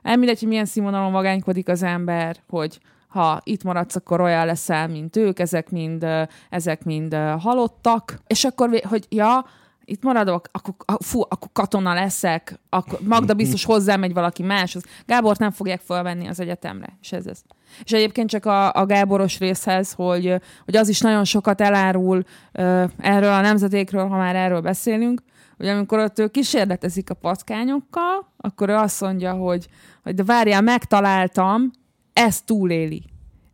[0.02, 5.16] elmindegy, hogy milyen színvonalon vagánykodik az ember, hogy ha itt maradsz, akkor olyan leszel, mint
[5.16, 6.06] ők, ezek mind,
[6.50, 9.44] ezek mind halottak, és akkor, hogy ja,
[9.84, 14.82] itt maradok, akkor, fú, akkor katona leszek, akkor Magda biztos hozzámegy valaki máshoz.
[15.06, 17.42] Gábort nem fogják fölvenni az egyetemre, és ez ez.
[17.84, 22.84] És egyébként csak a, a Gáboros részhez, hogy, hogy az is nagyon sokat elárul ö,
[22.98, 25.22] erről a nemzetékről, ha már erről beszélünk,
[25.62, 29.68] hogy amikor ott ő kísérletezik a patkányokkal, akkor ő azt mondja, hogy,
[30.02, 31.70] hogy de várjál, megtaláltam,
[32.12, 33.02] ezt túléli.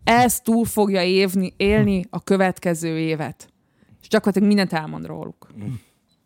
[0.04, 3.52] Ez túl fogja évni, élni a következő évet.
[4.00, 5.46] És gyakorlatilag mindent elmond róluk.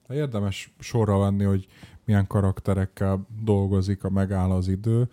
[0.09, 1.67] Érdemes sorra venni, hogy
[2.05, 5.09] milyen karakterekkel dolgozik a megáll az idő.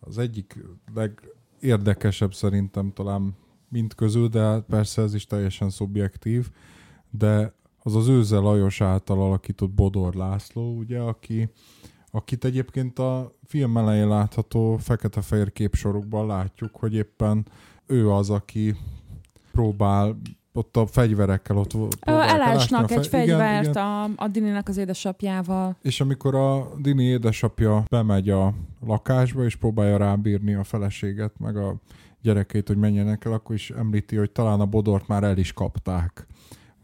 [0.00, 0.56] Az egyik
[0.94, 3.36] legérdekesebb szerintem talán
[3.68, 6.50] mind közül, de persze ez is teljesen szubjektív,
[7.10, 7.54] de
[7.86, 11.48] az az Őze Lajos által alakított Bodor László, ugye, aki,
[12.10, 17.46] akit egyébként a film elején látható fekete-fehér képsorokban látjuk, hogy éppen
[17.86, 18.76] ő az, aki
[19.52, 20.16] próbál
[20.52, 23.82] ott a fegyverekkel ott próbálják elásnak egy fe- igen, fegyvert igen.
[23.82, 25.76] a, a Dininek az édesapjával.
[25.82, 28.54] És amikor a Dini édesapja bemegy a
[28.86, 31.74] lakásba, és próbálja rábírni a feleséget, meg a
[32.22, 36.26] gyerekét, hogy menjenek el, akkor is említi, hogy talán a Bodort már el is kapták.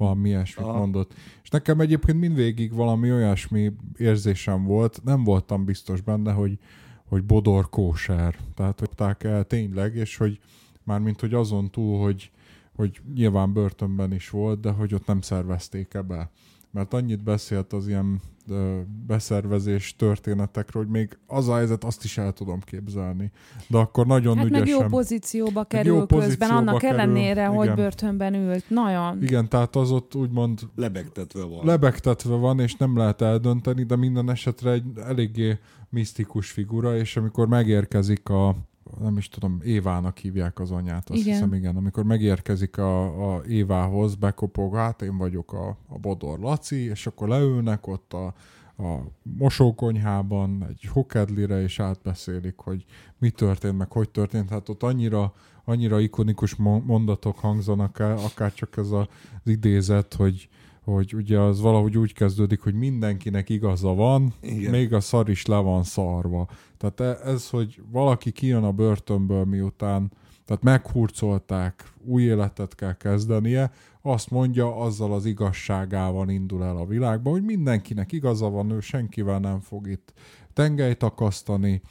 [0.02, 0.78] Valami ilyesmit Aha.
[0.78, 1.14] mondott.
[1.42, 6.58] És nekem egyébként mindvégig valami olyasmi érzésem volt, nem voltam biztos benne, hogy,
[7.04, 8.38] hogy Bodor kóser.
[8.54, 10.40] Tehát, kapták el tényleg, és hogy
[10.82, 12.30] mármint, hogy azon túl, hogy,
[12.76, 16.30] hogy nyilván börtönben is volt, de hogy ott nem szervezték-e be
[16.72, 22.18] mert annyit beszélt az ilyen ö, beszervezés történetekről, hogy még az a helyzet, azt is
[22.18, 23.30] el tudom képzelni.
[23.68, 24.80] De akkor nagyon Hát meg ügyesen...
[24.80, 27.76] jó pozícióba jó kerül közben, pozícióba annak kerül, ellenére, hogy igen.
[27.76, 28.64] börtönben ült.
[28.70, 29.22] Nagyon.
[29.22, 31.66] Igen, tehát az ott úgymond Lebegtetve van.
[31.66, 35.58] lebegtetve van, és nem lehet eldönteni, de minden esetre egy eléggé
[35.88, 38.56] misztikus figura, és amikor megérkezik a
[39.00, 41.32] nem is tudom, Évának hívják az anyát, azt Igen.
[41.32, 41.76] hiszem, igen.
[41.76, 47.28] Amikor megérkezik a, a Évához, bekopog, hát én vagyok a, a Bodor Laci, és akkor
[47.28, 48.34] leülnek ott a,
[48.82, 52.84] a mosókonyhában egy hokedlire, és átbeszélik, hogy
[53.18, 54.48] mi történt, meg hogy történt.
[54.48, 55.32] Hát ott annyira,
[55.64, 59.08] annyira ikonikus mo- mondatok hangzanak el, akár csak ez a,
[59.44, 60.48] az idézet, hogy,
[60.84, 64.70] hogy ugye az valahogy úgy kezdődik, hogy mindenkinek igaza van, Igen.
[64.70, 66.48] még a szar is le van szarva.
[66.82, 70.12] Tehát e- ez, hogy valaki kijön a börtönből miután,
[70.44, 73.70] tehát meghurcolták, új életet kell kezdenie,
[74.02, 79.38] azt mondja, azzal az igazságával indul el a világba, hogy mindenkinek igaza van, ő senkivel
[79.38, 80.12] nem fog itt
[80.52, 81.82] tengelyt akasztani,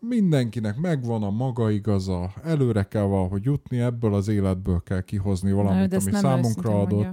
[0.00, 5.56] mindenkinek megvan a maga igaza, előre kell valahogy jutni, ebből az életből kell kihozni Na,
[5.56, 6.90] valamit, ezt ami számunkra adott.
[6.90, 7.10] mondja.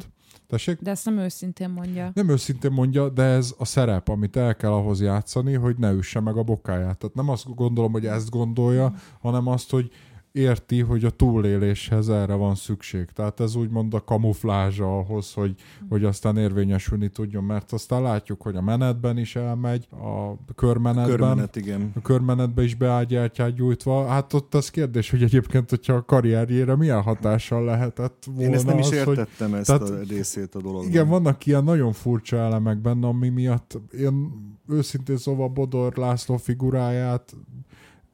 [0.47, 0.79] Tessék?
[0.81, 2.11] De ezt nem őszintén mondja.
[2.13, 6.19] Nem őszintén mondja, de ez a szerep, amit el kell ahhoz játszani, hogy ne üsse
[6.19, 6.97] meg a bokáját.
[6.97, 9.91] Tehát nem azt gondolom, hogy ezt gondolja, hanem azt, hogy
[10.35, 13.05] érti, hogy a túléléshez erre van szükség.
[13.05, 15.55] Tehát ez úgymond a kamuflázsa ahhoz, hogy,
[15.89, 21.55] hogy aztán érvényesülni tudjon, mert aztán látjuk, hogy a menetben is elmegy, a körmenetben, Körmenet,
[21.55, 21.91] igen.
[21.95, 24.07] a körmenetbe is beágyáltják gyújtva.
[24.07, 28.65] Hát ott az kérdés, hogy egyébként, hogyha a karrierjére milyen hatással lehetett volna Én ezt
[28.65, 30.89] nem is az, hogy értettem ezt tehát- a részét a dolognak.
[30.89, 34.31] igen, vannak ilyen nagyon furcsa elemek benne, ami miatt én
[34.69, 37.35] őszintén szóval Bodor László figuráját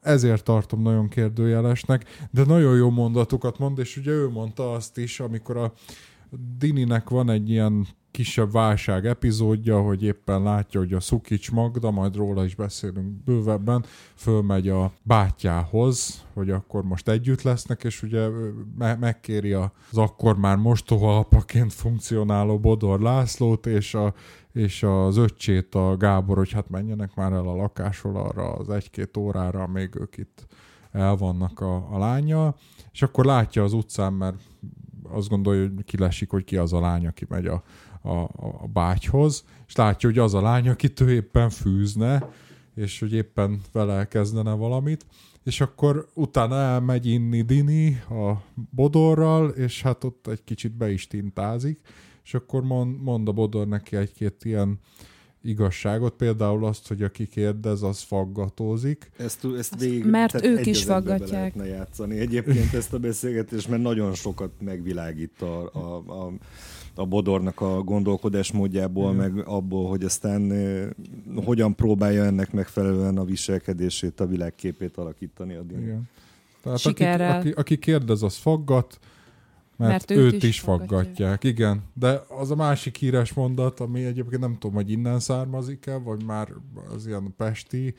[0.02, 5.20] ezért tartom nagyon kérdőjelesnek, de nagyon jó mondatokat mond, és ugye ő mondta azt is,
[5.20, 5.72] amikor a
[6.58, 12.16] Dininek van egy ilyen kisebb válság epizódja, hogy éppen látja, hogy a Szukics Magda, majd
[12.16, 13.84] róla is beszélünk bővebben,
[14.14, 18.28] fölmegy a bátyához, hogy akkor most együtt lesznek, és ugye
[18.78, 24.14] me- megkéri az akkor már mostoha apaként funkcionáló Bodor Lászlót, és, a,
[24.52, 29.16] és az öccsét a Gábor, hogy hát menjenek már el a lakásról arra az egy-két
[29.16, 30.46] órára, még ők itt
[30.90, 32.54] el vannak a, a lánya,
[32.92, 34.36] és akkor látja az utcán, mert
[35.02, 37.62] azt gondolja, hogy kilesik, hogy ki az a lány, aki megy a,
[38.02, 38.18] a,
[38.62, 42.28] a bátyhoz, és látja, hogy az a lány, akit ő éppen fűzne,
[42.74, 45.06] és hogy éppen vele kezdene valamit,
[45.42, 48.32] és akkor utána elmegy inni Dini a
[48.70, 51.80] bodorral, és hát ott egy kicsit be is tintázik,
[52.24, 54.78] és akkor mond, mond a bodor neki egy-két ilyen
[55.42, 59.10] igazságot, például azt, hogy aki kérdez, az faggatózik.
[59.16, 61.54] Ezt, ezt végig, mert ők is faggatják.
[61.56, 66.32] játszani egyébként ezt a beszélgetést, mert nagyon sokat megvilágít a, a, a
[66.94, 69.30] a Bodornak a gondolkodásmódjából, Igen.
[69.30, 70.52] meg abból, hogy aztán
[71.44, 76.08] hogyan próbálja ennek megfelelően a viselkedését, a világképét alakítani a Igen.
[76.62, 78.98] Tehát aki, aki, aki kérdez, az faggat,
[79.88, 81.44] mert, mert őt, őt is, is faggatják.
[81.44, 86.24] Igen, de az a másik híres mondat, ami egyébként nem tudom, hogy innen származik-e, vagy
[86.24, 86.48] már
[86.94, 87.94] az ilyen pesti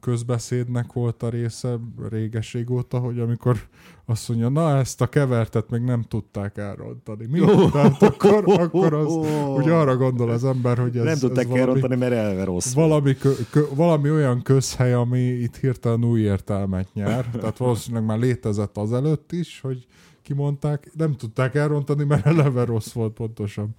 [0.00, 1.78] közbeszédnek volt a része
[2.10, 3.56] réges óta, hogy amikor
[4.04, 7.26] azt mondja, na ezt a kevertet még nem tudták elrontani.
[7.26, 7.40] Mi?
[7.40, 9.14] Oh, Tehát akkor, akkor az,
[9.56, 12.72] ugye arra gondol az ember, hogy ez Nem tudták ez valami, elrontani, mert elve rossz
[12.72, 17.26] valami, kö, kö, valami olyan közhely, ami itt hirtelen új értelmet nyer.
[17.30, 19.86] Tehát valószínűleg már létezett az előtt is, hogy
[20.30, 23.74] kimondták, nem tudták elrontani, mert eleve rossz volt pontosan.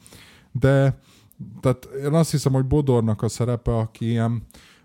[0.51, 0.99] De
[1.61, 4.43] tehát én azt hiszem, hogy Bodornak a szerepe, aki ilyen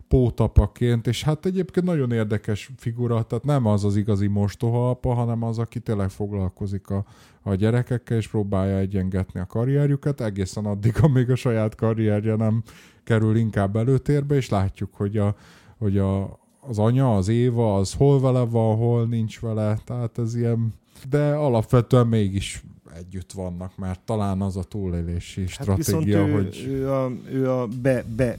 [0.08, 5.42] pótapaként, és hát egyébként nagyon érdekes figura, tehát nem az az igazi mostoha apa, hanem
[5.42, 7.04] az, aki tényleg foglalkozik a,
[7.42, 12.62] a gyerekekkel, és próbálja egyengetni a karrierjüket, egészen addig, amíg a saját karrierje nem
[13.04, 15.34] kerül inkább előtérbe, és látjuk, hogy, a,
[15.78, 20.36] hogy a, az anya, az Éva, az hol vele van, hol nincs vele, tehát ez
[20.36, 20.72] ilyen,
[21.08, 22.62] de alapvetően mégis
[22.96, 26.64] együtt vannak, mert talán az a túlélési hát stratégia, ő, hogy...
[26.68, 28.38] Ő a, ő a be, be,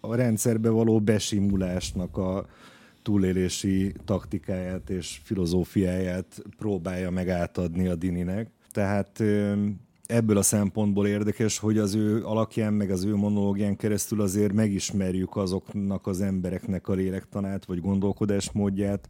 [0.00, 2.46] a rendszerbe való besimulásnak a
[3.02, 8.50] túlélési taktikáját és filozófiáját próbálja meg átadni a Dininek.
[8.72, 9.22] Tehát
[10.06, 15.36] ebből a szempontból érdekes, hogy az ő alakján, meg az ő monológián keresztül azért megismerjük
[15.36, 19.08] azoknak az embereknek a lélektanát, vagy gondolkodásmódját,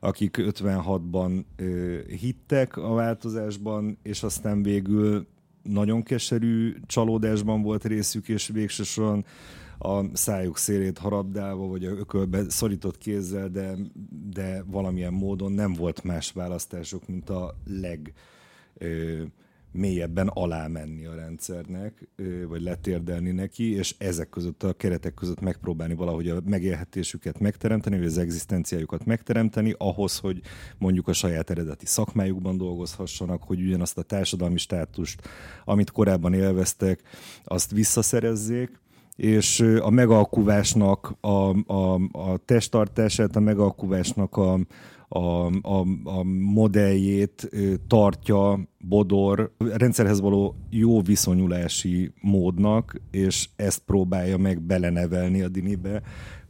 [0.00, 5.26] akik 56-ban ö, hittek a változásban, és aztán végül
[5.62, 9.24] nagyon keserű csalódásban volt részük, és végsősorban
[9.78, 13.74] a szájuk szélét harabdálva, vagy a ökölbe szorított kézzel, de,
[14.30, 18.12] de valamilyen módon nem volt más választások, mint a leg
[18.74, 19.22] ö,
[19.72, 22.08] mélyebben alá menni a rendszernek,
[22.48, 28.06] vagy letérdelni neki, és ezek között a keretek között megpróbálni valahogy a megélhetésüket megteremteni, vagy
[28.06, 30.40] az egzisztenciájukat megteremteni, ahhoz, hogy
[30.78, 35.28] mondjuk a saját eredeti szakmájukban dolgozhassanak, hogy ugyanazt a társadalmi státust,
[35.64, 37.02] amit korábban élveztek,
[37.44, 38.80] azt visszaszerezzék,
[39.16, 44.58] és a megalkuvásnak a, a, a testtartását, a megalkuvásnak a,
[45.08, 47.50] a, a, a modelljét
[47.86, 56.02] tartja Bodor rendszerhez való jó viszonyulási módnak, és ezt próbálja meg belenevelni a Dinibe,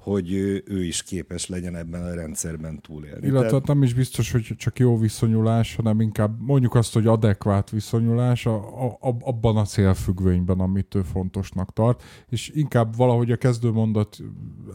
[0.08, 0.32] hogy
[0.64, 3.26] ő is képes legyen ebben a rendszerben túlélni.
[3.26, 3.66] Illetve Tehát...
[3.66, 8.86] nem is biztos, hogy csak jó viszonyulás, hanem inkább mondjuk azt, hogy adekvát viszonyulás a,
[8.86, 14.18] a, abban a célfüggvényben, amit ő fontosnak tart, és inkább valahogy a kezdőmondat,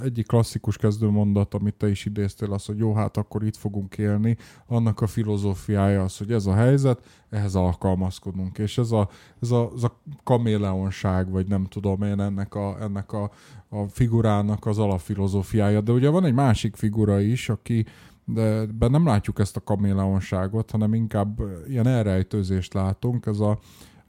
[0.04, 4.38] egyik klasszikus kezdőmondat, amit te is idéztél, az, hogy jó, hát akkor itt fogunk élni,
[4.68, 9.10] annak a filozófiája az, hogy ez a helyzet, ehhez alkalmazkodunk, és ez a,
[9.42, 13.32] ez a, ez a kaméleonság, vagy nem tudom én, ennek a, ennek a,
[13.74, 15.82] a figurának az alapfilozófiája.
[15.82, 17.86] De ugye van egy másik figura is, aki
[18.26, 23.26] de ben nem látjuk ezt a kaméleonságot, hanem inkább ilyen elrejtőzést látunk.
[23.26, 23.60] Ez a,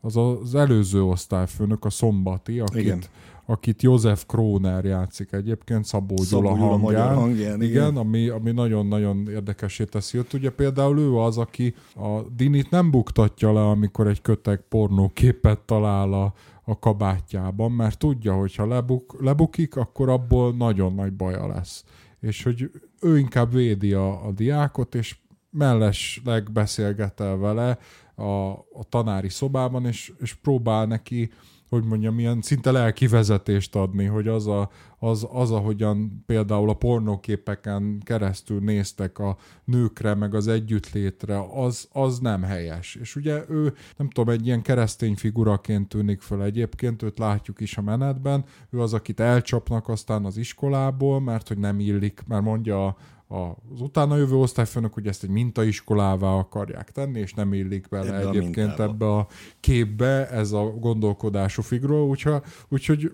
[0.00, 3.03] az az előző osztályfőnök, a Szombati, akit, Igen
[3.46, 7.14] akit József Króner játszik egyébként, Szabó, Gyula hangján.
[7.14, 10.33] hangján igen, igen ami, ami nagyon-nagyon érdekesé teszi őt.
[10.33, 16.12] Ugye például ő az, aki a Dinit nem buktatja le, amikor egy köteg pornóképet talál
[16.12, 16.33] a,
[16.64, 21.85] a kabátjában, mert tudja, hogy ha lebuk, lebukik, akkor abból nagyon nagy baja lesz.
[22.20, 25.16] És hogy ő inkább védi a, a diákot, és
[25.50, 27.79] mellesleg beszélget el vele
[28.14, 31.30] a, a tanári szobában, és, és próbál neki
[31.75, 36.75] hogy mondjam, ilyen szinte lelki vezetést adni, hogy az a, az, az, ahogyan például a
[36.75, 42.95] pornóképeken keresztül néztek a nőkre, meg az együttlétre, az, az nem helyes.
[42.95, 47.77] És ugye ő, nem tudom, egy ilyen keresztény figuraként tűnik föl egyébként, őt látjuk is
[47.77, 52.87] a menetben, ő az, akit elcsapnak aztán az iskolából, mert hogy nem illik, mert mondja
[52.87, 52.97] a,
[53.29, 58.29] az utána jövő osztályfőnök, hogy ezt egy mintaiskolává akarják tenni, és nem illik bele ebbe
[58.29, 59.27] egyébként a ebbe a
[59.61, 63.12] képbe ez a gondolkodású figura, úgyhogy, úgyhogy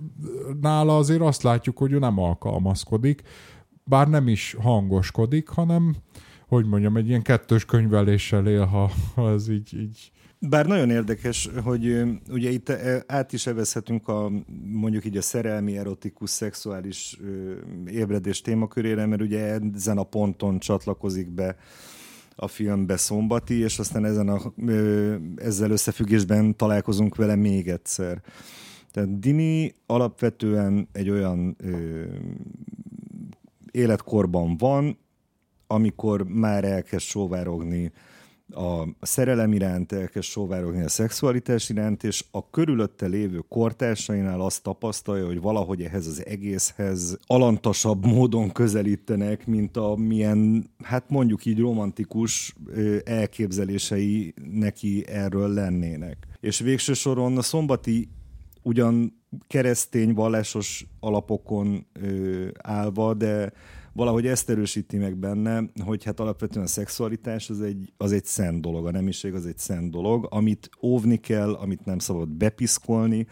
[0.60, 3.22] nála azért azt látjuk, hogy ő nem alkalmazkodik,
[3.84, 5.94] bár nem is hangoskodik, hanem
[6.48, 11.48] hogy mondjam, egy ilyen kettős könyveléssel él, ha, ha ez így, így bár nagyon érdekes,
[11.64, 12.70] hogy ugye itt
[13.06, 14.30] át is evezhetünk a
[14.64, 17.18] mondjuk így a szerelmi, erotikus, szexuális
[17.86, 21.56] ébredés témakörére, mert ugye ezen a ponton csatlakozik be
[22.36, 24.52] a filmbe Szombati, és aztán ezen a,
[25.36, 28.22] ezzel összefüggésben találkozunk vele még egyszer.
[28.90, 32.02] Tehát Dini alapvetően egy olyan ö,
[33.70, 34.98] életkorban van,
[35.66, 37.92] amikor már elkezd sóvárogni
[38.54, 45.26] a szerelem iránt, elkezd sóvárogni a szexualitás iránt, és a körülötte lévő kortársainál azt tapasztalja,
[45.26, 52.54] hogy valahogy ehhez az egészhez alantasabb módon közelítenek, mint a milyen, hát mondjuk így romantikus
[53.04, 56.26] elképzelései neki erről lennének.
[56.40, 58.08] És végső soron a szombati
[58.62, 61.86] ugyan keresztény vallásos alapokon
[62.62, 63.52] állva, de
[63.92, 68.60] valahogy ezt erősíti meg benne, hogy hát alapvetően a szexualitás az egy, az egy szent
[68.60, 73.26] dolog, a nemiség az egy szent dolog, amit óvni kell, amit nem szabad bepiszkolni,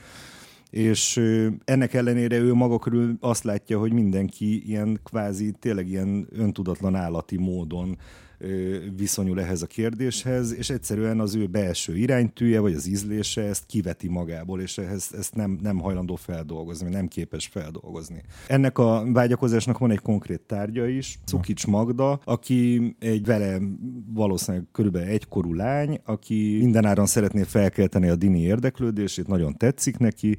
[0.71, 1.21] és
[1.65, 7.37] ennek ellenére ő maga körül azt látja, hogy mindenki ilyen kvázi, tényleg ilyen öntudatlan állati
[7.37, 7.97] módon
[8.97, 14.09] viszonyul ehhez a kérdéshez, és egyszerűen az ő belső iránytűje, vagy az ízlése ezt kiveti
[14.09, 18.23] magából, és ehhez, ezt nem, nem hajlandó feldolgozni, nem képes feldolgozni.
[18.47, 23.59] Ennek a vágyakozásnak van egy konkrét tárgya is, Cukics Magda, aki egy vele
[24.15, 30.37] valószínűleg körülbelül egykorú lány, aki mindenáron szeretné felkelteni a Dini érdeklődését, nagyon tetszik neki,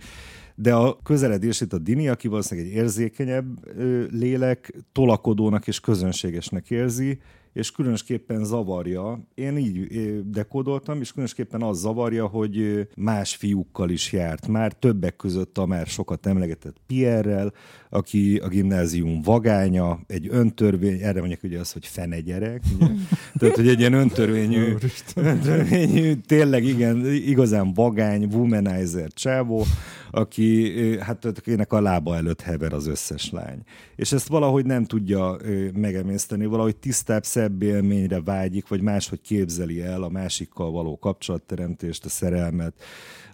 [0.56, 3.78] de a közeledését a Dini, aki valószínűleg egy érzékenyebb
[4.12, 7.20] lélek, tolakodónak és közönségesnek érzi,
[7.54, 14.48] és különösképpen zavarja, én így dekódoltam, és különösképpen az zavarja, hogy más fiúkkal is járt.
[14.48, 17.54] Már, többek között a már sokat emlegetett Pierrel,
[17.90, 22.86] aki a gimnázium vagánya, egy öntörvény, erre mondjuk ugye az, hogy fene gyerek, ugye?
[23.40, 24.76] tehát hogy egy ilyen öntörvényű,
[25.16, 29.66] öntörvényű tényleg igen, igazán vagány, womanizer csávó,
[30.12, 33.60] aki, hát akinek a lába előtt hever az összes lány.
[33.96, 35.38] És ezt valahogy nem tudja
[35.74, 42.10] megemészteni, valahogy tisztább, szebb élményre vágyik, vagy máshogy képzeli el a másikkal való kapcsolatteremtést, a
[42.10, 42.74] szerelmet,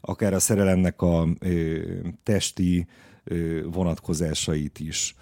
[0.02, 1.28] akár a szerelemnek a
[2.24, 2.88] testi
[3.66, 5.16] vonatkozásait is.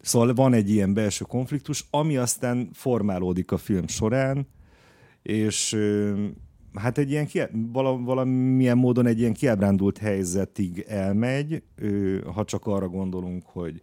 [0.00, 4.46] Szóval van egy ilyen belső konfliktus, ami aztán formálódik a film során,
[5.22, 5.76] és
[6.74, 7.28] hát egy ilyen,
[7.72, 11.62] vala, valamilyen módon egy ilyen kiábrándult helyzetig elmegy,
[12.34, 13.80] ha csak arra gondolunk, hogy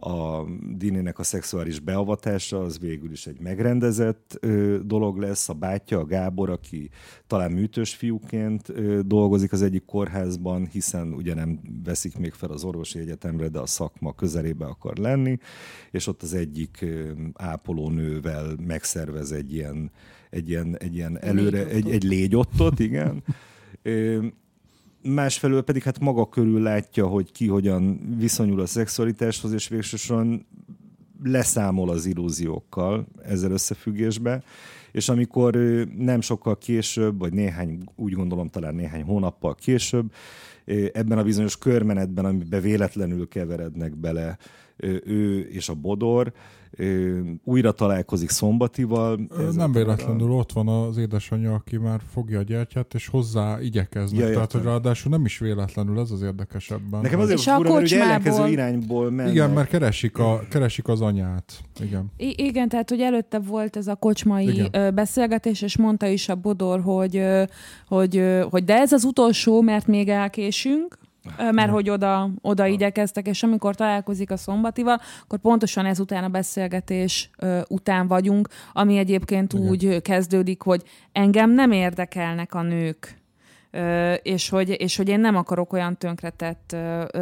[0.00, 0.44] a
[0.76, 5.48] Dininek a szexuális beavatása az végül is egy megrendezett ö, dolog lesz.
[5.48, 6.90] A bátyja, a Gábor, aki
[7.26, 12.64] talán műtős fiúként ö, dolgozik az egyik kórházban, hiszen ugye nem veszik még fel az
[12.64, 15.38] orvosi egyetemre, de a szakma közelébe akar lenni,
[15.90, 19.90] és ott az egyik ö, ápolónővel megszervez egy ilyen,
[20.30, 23.22] egy ilyen, egy ilyen előre, egy, egy légyottot, igen.
[25.02, 30.46] másfelől pedig hát maga körül látja, hogy ki hogyan viszonyul a szexualitáshoz, és végsősorban
[31.22, 34.42] leszámol az illúziókkal ezzel összefüggésbe,
[34.92, 35.56] és amikor
[35.96, 40.12] nem sokkal később, vagy néhány, úgy gondolom talán néhány hónappal később,
[40.92, 44.38] ebben a bizonyos körmenetben, amiben véletlenül keverednek bele
[45.04, 46.32] ő és a Bodor,
[47.44, 49.20] újra találkozik Szombatival.
[49.52, 54.20] Nem véletlenül ott van az édesanyja, aki már fogja a gyertyát, és hozzá igyekeznek.
[54.20, 57.00] Ja, Tehát, hogy ráadásul nem is véletlenül, ez az érdekesebben.
[57.00, 59.32] Nekem azért és fura, a mert ellenkező irányból mennek.
[59.32, 61.60] Igen, mert keresik, a, keresik az anyát.
[61.80, 62.12] Igen.
[62.16, 64.94] I- igen, tehát, hogy előtte volt ez a kocsmai igen.
[64.94, 67.22] beszélgetés, és mondta is a Bodor, hogy,
[67.88, 70.98] hogy, hogy de ez az utolsó, mert még elkésünk,
[71.50, 77.30] mert hogy oda, oda igyekeztek, és amikor találkozik a szombatival, akkor pontosan ezután a beszélgetés
[77.68, 79.68] után vagyunk, ami egyébként Igen.
[79.68, 83.18] úgy kezdődik, hogy engem nem érdekelnek a nők,
[84.22, 86.76] és hogy, és hogy én nem akarok olyan tönkretett,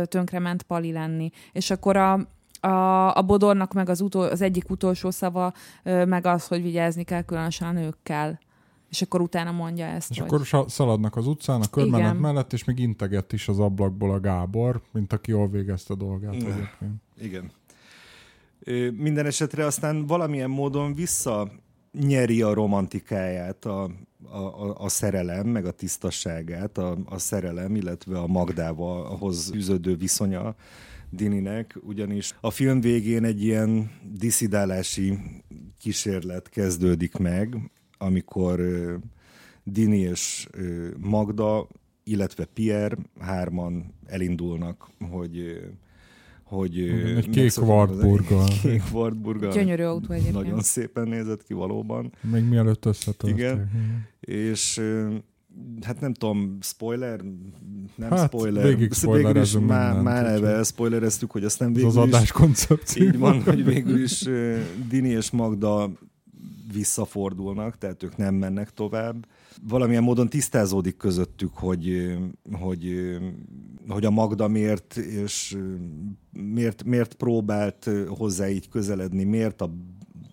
[0.04, 1.30] tönkrement pali lenni.
[1.52, 2.12] És akkor a,
[2.60, 7.22] a, a Bodornak meg az, utol, az egyik utolsó szava meg az, hogy vigyázni kell
[7.22, 8.38] különösen a nőkkel
[8.88, 10.10] és akkor utána mondja ezt.
[10.10, 10.26] És hogy...
[10.26, 12.16] akkor szaladnak az utcán a körmenet Igen.
[12.16, 16.38] mellett, és még integet is az ablakból a Gábor, mint aki jól végezte dolgát Ne.
[16.38, 17.02] egyébként.
[17.20, 17.50] Igen.
[18.60, 21.50] Ö, Minden esetre aztán valamilyen módon vissza
[21.92, 23.90] nyeri a romantikáját a,
[24.30, 29.96] a, a, a szerelem, meg a tisztasságát a, a szerelem, illetve a Magdával ahhoz fűződő
[29.96, 30.54] viszonya
[31.10, 35.18] Dininek, ugyanis a film végén egy ilyen diszidálási
[35.78, 38.60] kísérlet kezdődik meg, amikor
[39.64, 40.48] Dini és
[40.98, 41.66] Magda,
[42.04, 45.60] illetve Pierre hárman elindulnak, hogy
[46.42, 46.78] hogy
[47.16, 49.52] egy kék az- egy Kék Wartburggal.
[49.52, 50.34] Gyönyörű autó egyébként.
[50.36, 52.12] Nagyon szépen nézett ki valóban.
[52.30, 53.38] Még mielőtt összetörték.
[53.38, 53.70] Igen.
[54.20, 54.80] És
[55.80, 57.20] hát nem tudom, spoiler?
[57.94, 58.64] Nem Hát, spoiler.
[58.64, 63.04] végig végül is már, már eleve elspoilereztük, hogy aztán Ez végül az is adás koncepció.
[63.04, 64.28] így van, hogy végül is
[64.88, 65.90] Dini és Magda
[66.72, 69.26] visszafordulnak, tehát ők nem mennek tovább.
[69.62, 72.16] Valamilyen módon tisztázódik közöttük, hogy,
[72.52, 72.94] hogy,
[73.88, 75.58] hogy a Magda miért, és
[76.32, 79.70] miért, miért próbált hozzá így közeledni, miért a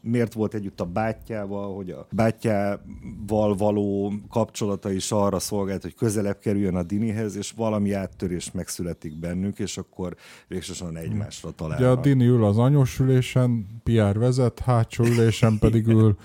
[0.05, 6.39] miért volt együtt a bátyjával, hogy a bátyjával való kapcsolata is arra szolgált, hogy közelebb
[6.39, 10.15] kerüljön a Dinihez, és valami áttörés megszületik bennük, és akkor
[10.47, 11.97] végsősorban egymásra Ugye találnak.
[11.97, 16.17] a Dini ül az anyós ülésen, Pierre vezet, hátsó ülésen pedig ül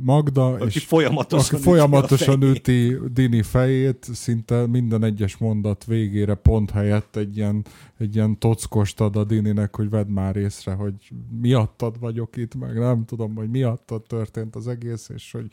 [0.00, 6.70] Magda, aki és folyamatosan, aki folyamatosan üti Dini fejét, szinte minden egyes mondat végére pont
[6.70, 7.64] helyett egy ilyen,
[7.98, 10.94] egy ilyen tockost ad a Dininek, hogy vedd már észre, hogy
[11.40, 15.46] miattad vagyok itt, meg nem tudom, hogy miattad történt az egész, és hogy,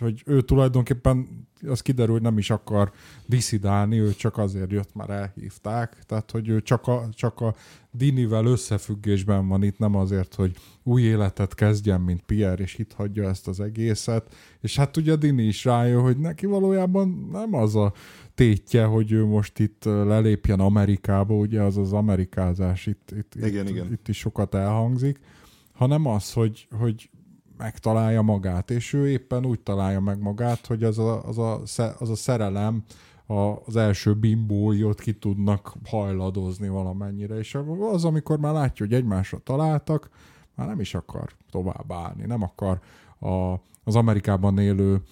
[0.00, 2.92] hogy ő tulajdonképpen az kiderül, hogy nem is akar
[3.26, 7.54] diszidálni, ő csak azért jött, már elhívták, tehát hogy ő csak a, csak a
[7.90, 13.28] Dinivel összefüggésben van itt, nem azért, hogy új életet kezdjen, mint Pierre, és itt hagyja
[13.28, 14.34] ezt az egészet.
[14.60, 17.92] És hát ugye Dini is rájön, hogy neki valójában nem az a
[18.34, 23.70] tétje, hogy ő most itt lelépjen Amerikába, ugye az az amerikázás itt, itt, Igen, itt,
[23.70, 23.92] igen.
[23.92, 25.20] itt is sokat elhangzik,
[25.72, 27.10] hanem az, hogy, hogy
[27.56, 31.60] megtalálja magát, és ő éppen úgy találja meg magát, hogy az a, az a,
[31.98, 32.84] az a szerelem,
[33.64, 37.58] az első bimbói ki tudnak hajladozni valamennyire, és
[37.92, 40.10] az, amikor már látja, hogy egymásra találtak,
[40.54, 42.80] már nem is akar tovább állni, nem akar
[43.18, 43.52] a,
[43.84, 45.02] az Amerikában élő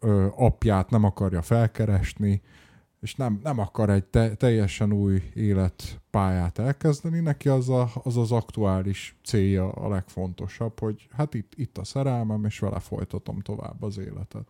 [0.00, 2.42] ö, apját nem akarja felkeresni,
[3.04, 8.32] és nem, nem akar egy te, teljesen új életpályát elkezdeni, neki az, a, az az
[8.32, 13.98] aktuális célja a legfontosabb, hogy hát itt, itt a szerelmem, és vele folytatom tovább az
[13.98, 14.46] életet.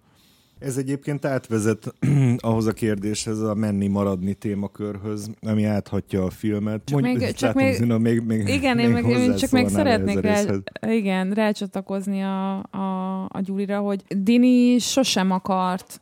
[0.58, 1.94] Ez egyébként átvezet
[2.36, 6.82] ahhoz a kérdéshez, a menni-maradni témakörhöz, ami áthatja a filmet.
[6.84, 9.68] Csak még- itt csak látom, még- Zina, még, még, Igen, én, meg, én csak még
[9.68, 10.42] szeretnék rá,
[10.88, 16.00] igen, rácsatlakozni a, a, a Gyurira, hogy Dini sosem akart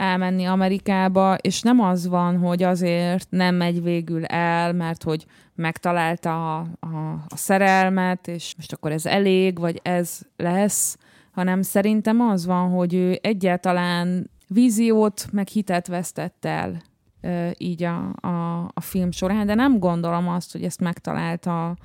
[0.00, 6.58] elmenni Amerikába, és nem az van, hogy azért nem megy végül el, mert hogy megtalálta
[6.58, 10.98] a, a, a szerelmet, és most akkor ez elég, vagy ez lesz,
[11.30, 16.82] hanem szerintem az van, hogy ő egyáltalán víziót, meg hitet vesztett el
[17.20, 21.76] ö, így a, a, a film során, de nem gondolom azt, hogy ezt megtalálta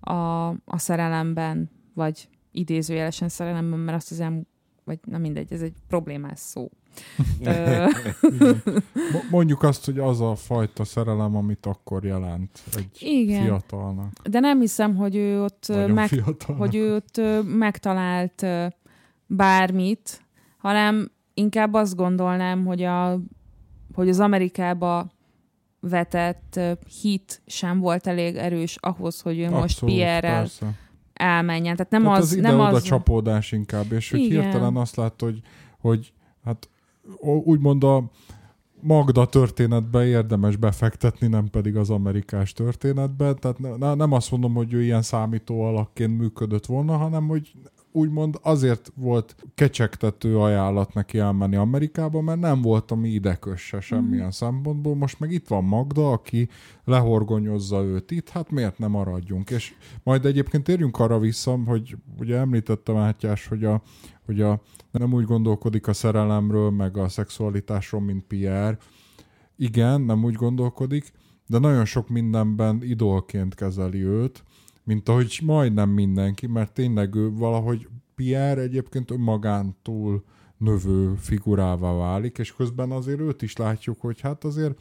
[0.00, 4.46] a, a szerelemben, vagy idézőjelesen szerelemben, mert azt hiszem,
[4.84, 6.70] vagy nem mindegy, ez egy problémás szó.
[9.30, 13.42] Mondjuk azt, hogy az a fajta szerelem, amit akkor jelent egy Igen.
[13.42, 14.12] fiatalnak.
[14.30, 16.64] De nem hiszem, hogy ő ott Nagyon meg, fiatalnak.
[16.64, 18.46] hogy ő ott megtalált
[19.26, 20.22] bármit,
[20.58, 23.18] hanem inkább azt gondolnám, hogy, a,
[23.94, 25.12] hogy az Amerikába
[25.80, 26.60] vetett
[27.02, 30.72] hit sem volt elég erős ahhoz, hogy ő most Abszolút, Pierre-rel persze.
[31.12, 31.76] elmenjen.
[31.76, 32.82] Tehát nem Tehát az, az nem ide-oda az...
[32.82, 34.42] csapódás inkább, és hogy Igen.
[34.42, 35.40] hirtelen azt látta, hogy,
[35.80, 36.12] hogy
[36.44, 36.68] hát
[37.44, 38.10] úgymond a
[38.80, 43.34] Magda történetbe érdemes befektetni, nem pedig az amerikás történetbe.
[43.34, 47.52] Tehát ne, ne, nem azt mondom, hogy ő ilyen számító alakként működött volna, hanem hogy
[47.96, 54.26] úgymond azért volt kecsegtető ajánlat neki elmenni Amerikába, mert nem volt, ami ide kösse semmilyen
[54.26, 54.28] mm.
[54.28, 54.94] szempontból.
[54.94, 56.48] Most meg itt van Magda, aki
[56.84, 59.50] lehorgonyozza őt itt, hát miért nem maradjunk?
[59.50, 63.82] És majd egyébként térjünk arra vissza, hogy ugye említette Mátyás, hogy a,
[64.24, 64.60] hogy a
[64.90, 68.78] nem úgy gondolkodik a szerelemről, meg a szexualitásról, mint Pierre.
[69.56, 71.12] Igen, nem úgy gondolkodik,
[71.46, 74.44] de nagyon sok mindenben idolként kezeli őt,
[74.84, 80.24] mint ahogy majdnem mindenki, mert tényleg ő valahogy Pierre egyébként önmagántól
[80.56, 84.78] növő figurává válik, és közben azért őt is látjuk, hogy hát azért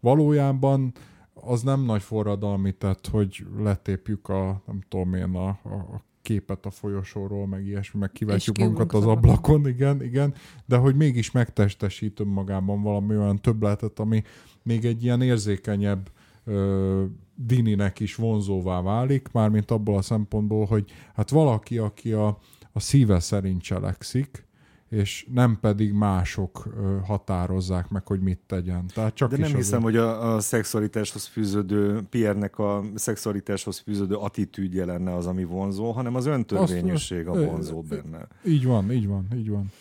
[0.00, 0.92] valójában
[1.34, 6.70] az nem nagy forradalmi tett, hogy letépjük a, nem tudom én, a, a képet a
[6.70, 10.34] folyosóról, meg ilyesmi, meg kivetjük magunkat az ablakon, igen, igen,
[10.66, 14.22] de hogy mégis megtestesít önmagában valami olyan többletet, ami
[14.62, 16.10] még egy ilyen érzékenyebb
[16.44, 17.04] ö,
[17.34, 22.38] Dininek is vonzóvá válik, mármint abból a szempontból, hogy hát valaki, aki a,
[22.72, 24.48] a szíve szerint cselekszik,
[24.90, 26.68] és nem pedig mások
[27.06, 28.86] határozzák meg, hogy mit tegyen.
[28.94, 30.00] Tehát csak De nem is hiszem, azért...
[30.00, 36.14] hogy a, a szexualitáshoz fűződő, Pierre-nek a szexualitáshoz fűződő attitűdje lenne az, ami vonzó, hanem
[36.14, 38.26] az öntörvényűség a vonzó benne.
[38.44, 39.72] Így van, így van, így van.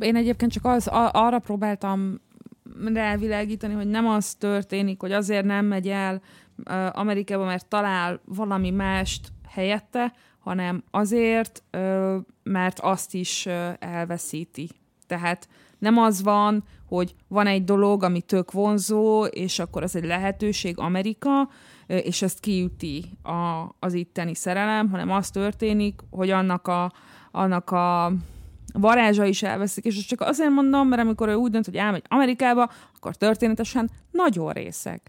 [0.00, 2.20] Én egyébként csak az, arra próbáltam
[2.94, 6.22] rávilágítani, hogy nem az történik, hogy azért nem megy el
[6.92, 10.12] Amerikába, mert talál valami mást helyette,
[10.44, 11.62] hanem azért,
[12.42, 13.46] mert azt is
[13.78, 14.70] elveszíti.
[15.06, 20.04] Tehát nem az van, hogy van egy dolog, ami tök vonzó, és akkor az egy
[20.04, 21.48] lehetőség Amerika,
[21.86, 26.92] és ezt kiüti a, az itteni szerelem, hanem az történik, hogy annak a,
[27.30, 28.12] annak a
[28.72, 32.70] varázsa is elveszik, és csak azért mondom, mert amikor ő úgy dönt, hogy elmegy Amerikába,
[32.96, 35.00] akkor történetesen nagyon részeg.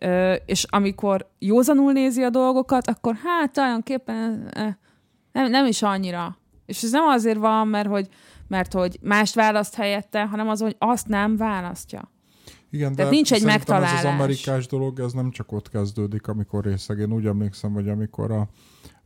[0.00, 4.50] Ö, és amikor józanul nézi a dolgokat, akkor hát tulajdonképpen
[5.32, 6.38] nem, nem is annyira.
[6.66, 8.08] És ez nem azért van, mert hogy,
[8.48, 12.10] mert hogy mást választ helyette, hanem az, hogy azt nem választja.
[12.70, 13.92] Igen, Tehát nincs egy megtalálás.
[13.92, 16.98] Ez az amerikás dolog, ez nem csak ott kezdődik, amikor részeg.
[16.98, 18.48] Én úgy emlékszem, hogy amikor a,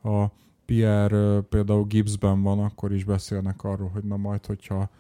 [0.09, 0.33] a
[0.65, 4.91] Pierre például Gibbsben van, akkor is beszélnek arról, hogy na majd, hogyha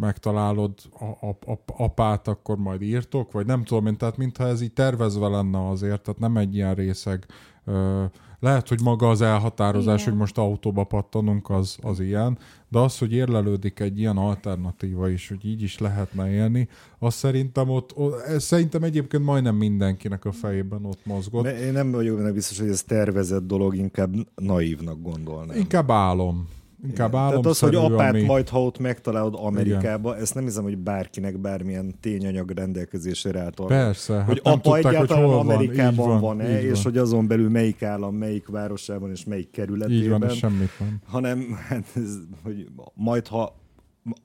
[0.00, 4.60] megtalálod a, a, a, apát, akkor majd írtok, vagy nem tudom én, tehát mintha ez
[4.60, 7.26] így tervezve lenne azért, tehát nem egy ilyen részeg
[7.64, 8.04] ö,
[8.40, 10.10] lehet, hogy maga az elhatározás, Igen.
[10.10, 12.38] hogy most autóba pattanunk, az, az ilyen,
[12.68, 17.68] de az, hogy érlelődik egy ilyen alternatíva is, hogy így is lehetne élni, az szerintem
[17.68, 17.94] ott,
[18.26, 21.42] ez szerintem egyébként majdnem mindenkinek a fejében ott mozgott.
[21.42, 25.56] De én nem vagyok benne biztos, hogy ez tervezett dolog, inkább naívnak gondolnám.
[25.56, 26.48] Inkább álom.
[26.84, 28.22] Inkább álom Tehát az, hogy apát ami...
[28.22, 30.22] majd, ha ott megtalálod Amerikába, Igen.
[30.22, 33.60] ezt nem hiszem, hogy bárkinek bármilyen tényanyag rendelkezésére állt.
[33.66, 34.22] Persze.
[34.22, 37.82] Hogy hát apa tudták, egyáltalán hogy Amerikában van, van-e, van, és hogy azon belül melyik
[37.82, 40.02] állam, melyik városában és melyik kerületében.
[40.02, 41.02] Így van, és semmit van.
[41.06, 43.58] Hanem, hát ez, hogy majd, ha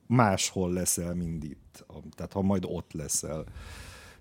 [0.07, 1.85] máshol leszel, mind itt.
[2.15, 3.43] Tehát, ha majd ott leszel.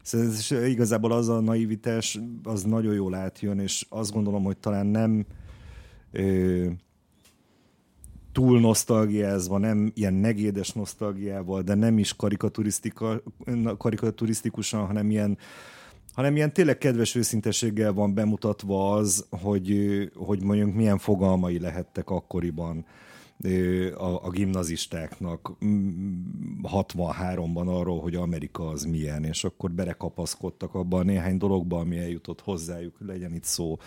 [0.02, 5.26] Szóval igazából az a naivitás, az nagyon jól átjön, és azt gondolom, hogy talán nem
[6.12, 6.66] ö,
[8.34, 12.16] túl nosztalgiázva, nem ilyen negédes nosztalgiával, de nem is
[13.78, 15.38] karikaturisztikusan, hanem ilyen,
[16.12, 19.74] hanem ilyen tényleg kedves őszintességgel van bemutatva az, hogy,
[20.14, 22.86] hogy mondjuk milyen fogalmai lehettek akkoriban
[23.96, 25.52] a, a gimnazistáknak
[26.62, 32.40] 63-ban arról, hogy Amerika az milyen, és akkor berekapaszkodtak abban a néhány dologba, ami eljutott
[32.40, 33.78] hozzájuk, legyen itt szó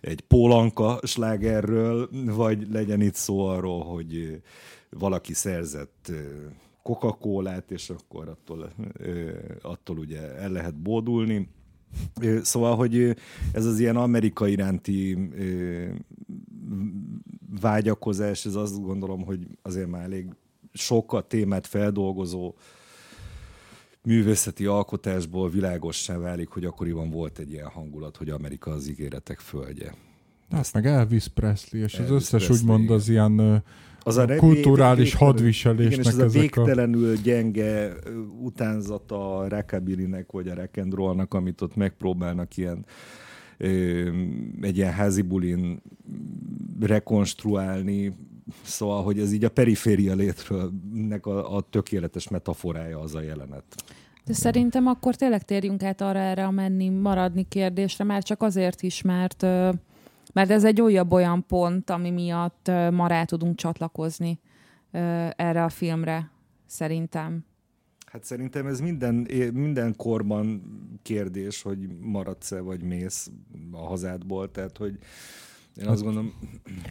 [0.00, 4.42] egy pólanka slágerről, vagy legyen itt szó arról, hogy
[4.90, 6.12] valaki szerzett
[6.82, 8.72] coca cola és akkor attól,
[9.62, 11.48] attól ugye el lehet bódulni.
[12.42, 13.16] Szóval, hogy
[13.52, 15.18] ez az ilyen Amerika iránti
[17.60, 20.26] vágyakozás, ez azt gondolom, hogy azért már elég
[20.72, 22.54] sok a témát feldolgozó
[24.02, 29.94] művészeti alkotásból világossá válik, hogy akkoriban volt egy ilyen hangulat, hogy Amerika az ígéretek földje.
[30.50, 33.62] Hát meg Elvis Presley, és Elvis az összes Presley, úgymond az ilyen
[34.02, 37.92] az a kulturális vég, hadviselésnek igen, és ez a végtelenül gyenge
[38.40, 42.84] utánzata a rockabilly vagy a rock amit ott megpróbálnak ilyen
[44.60, 45.82] egy ilyen házi bulin
[46.80, 48.12] rekonstruálni,
[48.62, 50.72] szóval, hogy ez így a periféria létről
[51.20, 53.64] a, a tökéletes metaforája az a jelenet.
[54.24, 58.82] De szerintem akkor tényleg térjünk át arra erre a menni, maradni kérdésre, már csak azért
[58.82, 59.42] is, mert,
[60.32, 64.40] mert ez egy újabb olyan pont, ami miatt ma rá tudunk csatlakozni
[65.36, 66.30] erre a filmre,
[66.66, 67.44] szerintem.
[68.12, 69.14] Hát szerintem ez minden,
[69.52, 70.62] minden korban
[71.02, 73.30] kérdés, hogy maradsz-e vagy mész
[73.72, 74.98] a hazádból, tehát hogy
[75.78, 76.32] én hát, azt gondolom...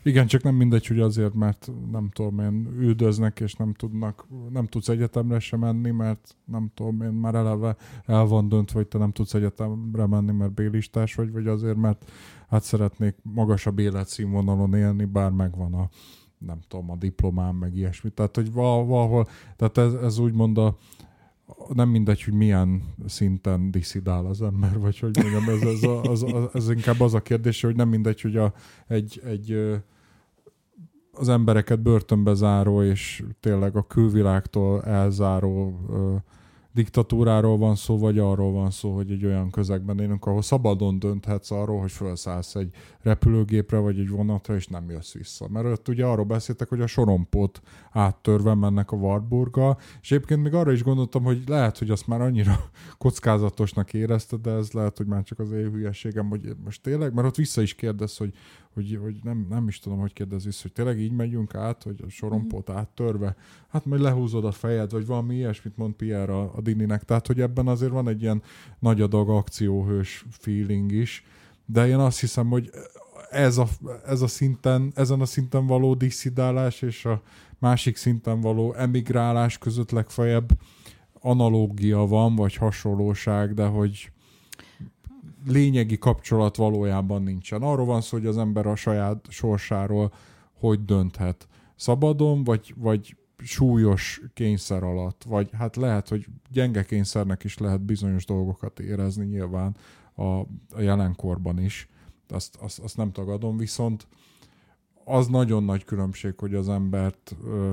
[0.03, 4.65] Igen, csak nem mindegy, hogy azért, mert nem tudom én, üldöznek, és nem tudnak, nem
[4.65, 8.97] tudsz egyetemre sem menni, mert nem tudom én, már eleve el van döntve, hogy te
[8.97, 12.11] nem tudsz egyetemre menni, mert bélistás vagy, vagy azért, mert
[12.49, 15.89] hát szeretnék magasabb életszínvonalon élni, bár megvan a
[16.37, 18.09] nem tudom, a diplomám, meg ilyesmi.
[18.09, 20.77] Tehát, hogy valahol, tehát ez, ez úgymond a,
[21.73, 26.23] nem mindegy, hogy milyen szinten diszidál az ember, vagy hogy mondjam, ez, ez, a, az,
[26.23, 28.53] az, ez inkább az a kérdés, hogy nem mindegy, hogy a,
[28.87, 29.79] egy, egy
[31.11, 35.79] az embereket börtönbe záró, és tényleg a külvilágtól elzáró
[36.77, 41.51] diktatúráról van szó, vagy arról van szó, hogy egy olyan közegben élünk, ahol szabadon dönthetsz
[41.51, 45.47] arról, hogy felszállsz egy repülőgépre, vagy egy vonatra, és nem jössz vissza.
[45.47, 47.61] Mert ott ugye arról beszéltek, hogy a sorompót
[47.91, 52.21] áttörve mennek a Wartburga, és egyébként még arra is gondoltam, hogy lehet, hogy azt már
[52.21, 57.13] annyira kockázatosnak érezted, de ez lehet, hogy már csak az én hülyeségem, hogy most tényleg,
[57.13, 58.33] mert ott vissza is kérdez, hogy
[58.77, 62.09] hogy, hogy nem, nem is tudom, hogy kérdezi, hogy tényleg így megyünk át, hogy a
[62.09, 62.77] sorompót mhm.
[62.77, 63.35] áttörve,
[63.67, 67.41] hát majd lehúzod a fejed, vagy valami ilyesmit mond Pierre a, a Dininek, tehát hogy
[67.41, 68.41] ebben azért van egy ilyen
[68.79, 71.25] nagy adag akcióhős feeling is,
[71.65, 72.69] de én azt hiszem, hogy
[73.29, 73.67] ez a,
[74.05, 77.21] ez a szinten, ezen a szinten való disszidálás és a
[77.59, 80.59] másik szinten való emigrálás között legfeljebb
[81.21, 84.11] analógia van, vagy hasonlóság, de hogy
[85.47, 87.61] lényegi kapcsolat valójában nincsen.
[87.61, 90.11] Arról van szó, hogy az ember a saját sorsáról
[90.59, 91.47] hogy dönthet.
[91.75, 98.25] Szabadon, vagy, vagy súlyos kényszer alatt, vagy hát lehet, hogy gyenge kényszernek is lehet bizonyos
[98.25, 99.75] dolgokat érezni nyilván
[100.15, 101.87] a, a jelenkorban is,
[102.29, 104.07] azt, azt, azt nem tagadom, viszont
[105.03, 107.71] az nagyon nagy különbség, hogy az embert ö,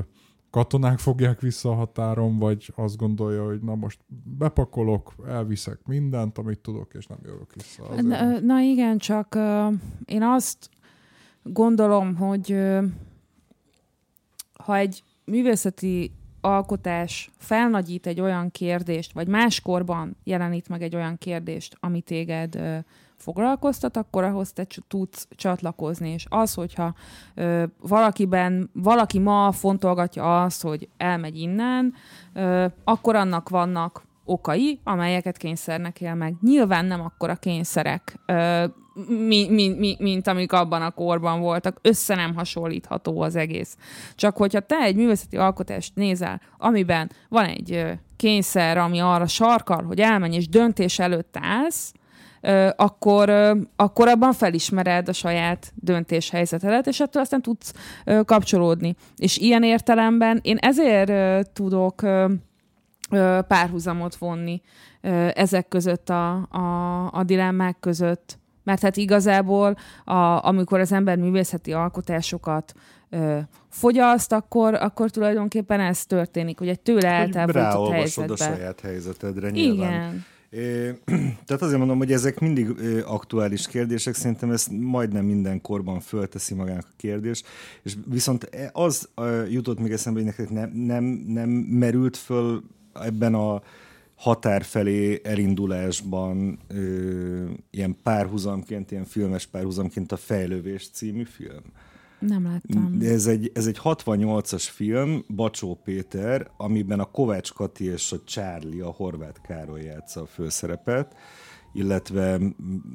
[0.55, 3.99] katonák fogják vissza a határon, vagy azt gondolja, hogy na most
[4.39, 8.03] bepakolok, elviszek mindent, amit tudok, és nem jövök vissza.
[8.03, 9.75] Na, na igen, csak uh,
[10.05, 10.71] én azt
[11.43, 12.85] gondolom, hogy uh,
[14.65, 21.77] ha egy művészeti alkotás felnagyít egy olyan kérdést, vagy máskorban jelenít meg egy olyan kérdést,
[21.81, 22.79] ami téged uh,
[23.17, 26.09] foglalkoztat, akkor ahhoz te tudsz csatlakozni.
[26.09, 26.95] És az, hogyha
[27.35, 31.95] ö, valakiben, valaki ma fontolgatja azt, hogy elmegy innen,
[32.33, 36.35] ö, akkor annak vannak okai, amelyeket kényszernek él meg.
[36.41, 38.65] Nyilván nem akkor a kényszerek, ö,
[39.09, 41.79] mi, mi, mi, mint amik abban a korban voltak.
[41.83, 43.77] Össze nem hasonlítható az egész.
[44.15, 50.01] Csak hogyha te egy művészeti alkotást nézel, amiben van egy kényszer, ami arra sarkal, hogy
[50.01, 51.93] elmenj és döntés előtt állsz,
[52.77, 53.31] akkor,
[53.77, 57.73] akkor abban felismered a saját döntéshelyzetedet, és ettől aztán tudsz
[58.25, 58.95] kapcsolódni.
[59.17, 61.13] És ilyen értelemben én ezért
[61.53, 62.03] tudok
[63.49, 64.63] párhuzamot vonni
[65.35, 68.39] ezek között a, a, a dilemmák között.
[68.63, 72.73] Mert hát igazából, a, amikor az ember művészeti alkotásokat
[73.11, 73.39] ö,
[73.69, 78.33] fogyaszt, akkor, akkor tulajdonképpen ez történik, hogy egy tőle eltávolított helyzetbe.
[78.33, 79.93] a saját helyzetedre nyilván.
[79.93, 80.25] Igen.
[81.47, 82.75] Tehát azért mondom, hogy ezek mindig
[83.05, 87.43] aktuális kérdések, szerintem ezt majdnem minden korban fölteszi magának a kérdés,
[87.83, 89.09] és viszont e, az
[89.51, 93.63] jutott még eszembe, hogy nektek nem, nem, nem merült föl ebben a
[94.15, 101.63] határ felé elindulásban ö, ilyen párhuzamként, ilyen filmes párhuzamként a Fejlővés című film.
[102.27, 102.99] Nem láttam.
[103.01, 108.85] Ez egy, ez egy 68-as film, Bacsó Péter, amiben a Kovács Kati és a Charlie,
[108.85, 111.17] a Horváth Károly játsza a főszerepet
[111.75, 112.41] illetve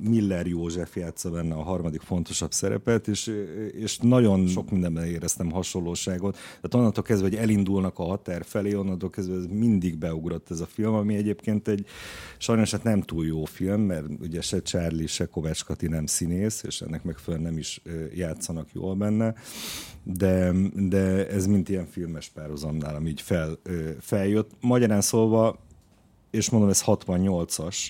[0.04, 3.32] Miller József játsza benne a harmadik fontosabb szerepet, és,
[3.72, 6.34] és nagyon sok mindenben éreztem hasonlóságot.
[6.34, 10.66] Tehát onnantól kezdve, hogy elindulnak a határ felé, onnantól kezdve ez mindig beugrott ez a
[10.66, 11.86] film, ami egyébként egy
[12.38, 16.64] sajnos hát nem túl jó film, mert ugye se Charlie, se Kovács Kati nem színész,
[16.64, 17.82] és ennek megfelelően nem is
[18.14, 19.34] játszanak jól benne,
[20.04, 23.60] de, de ez mint ilyen filmes párhuzam nálam így fel,
[24.00, 24.52] feljött.
[24.62, 25.60] Magyarán szólva,
[26.32, 27.88] és mondom, ez 68-as,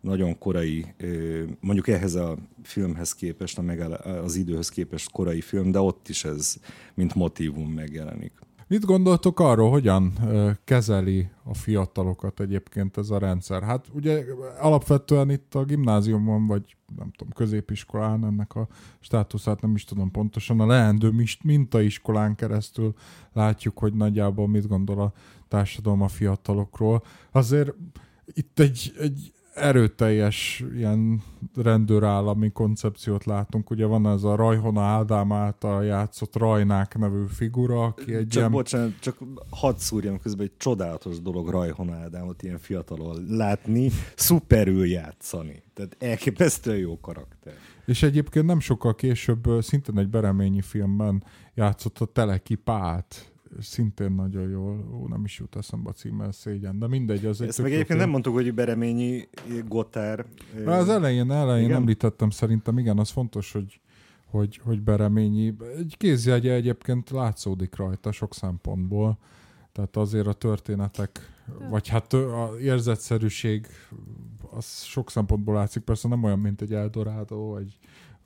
[0.00, 0.94] nagyon korai,
[1.60, 6.24] mondjuk ehhez a filmhez képest, a megáll- az időhöz képest korai film, de ott is
[6.24, 6.56] ez,
[6.94, 8.32] mint motivum megjelenik.
[8.68, 10.12] Mit gondoltok arról, hogyan
[10.64, 13.62] kezeli a fiatalokat egyébként ez a rendszer?
[13.62, 14.24] Hát ugye
[14.60, 18.68] alapvetően itt a gimnáziumon, vagy nem tudom, középiskolán ennek a
[19.00, 22.94] státuszát nem is tudom pontosan, a leendő mintaiskolán keresztül
[23.32, 25.12] látjuk, hogy nagyjából mit gondol a
[25.48, 27.02] társadalom a fiatalokról.
[27.30, 27.74] Azért
[28.24, 31.22] itt egy, egy erőteljes ilyen
[31.54, 33.70] rendőrállami koncepciót látunk.
[33.70, 38.50] Ugye van ez a Rajhona Ádám által játszott Rajnák nevű figura, aki egy csak, ilyen...
[38.50, 39.16] Bocsánat, csak
[39.50, 45.62] hadd szúrjam közben, egy csodálatos dolog Rajhona Ádámot ilyen fiatalon látni, szuperül játszani.
[45.74, 47.52] Tehát elképesztően jó karakter.
[47.86, 54.48] És egyébként nem sokkal később szintén egy bereményi filmben játszott a Teleki Pát szintén nagyon
[54.48, 57.26] jól, ó, nem is jut eszembe a címmel szégyen, de mindegy.
[57.26, 59.28] Az Ezt meg egyébként nem mondtuk, hogy Bereményi
[59.66, 60.26] Gotár.
[60.64, 61.76] Na, az elején, elején igen?
[61.76, 63.80] említettem szerintem, igen, az fontos, hogy,
[64.24, 65.54] hogy, hogy Bereményi.
[65.76, 69.18] Egy kézjegye egyébként látszódik rajta sok szempontból,
[69.72, 71.20] tehát azért a történetek,
[71.70, 73.66] vagy hát a érzetszerűség
[74.50, 77.78] az sok szempontból látszik, persze nem olyan, mint egy Eldorado, vagy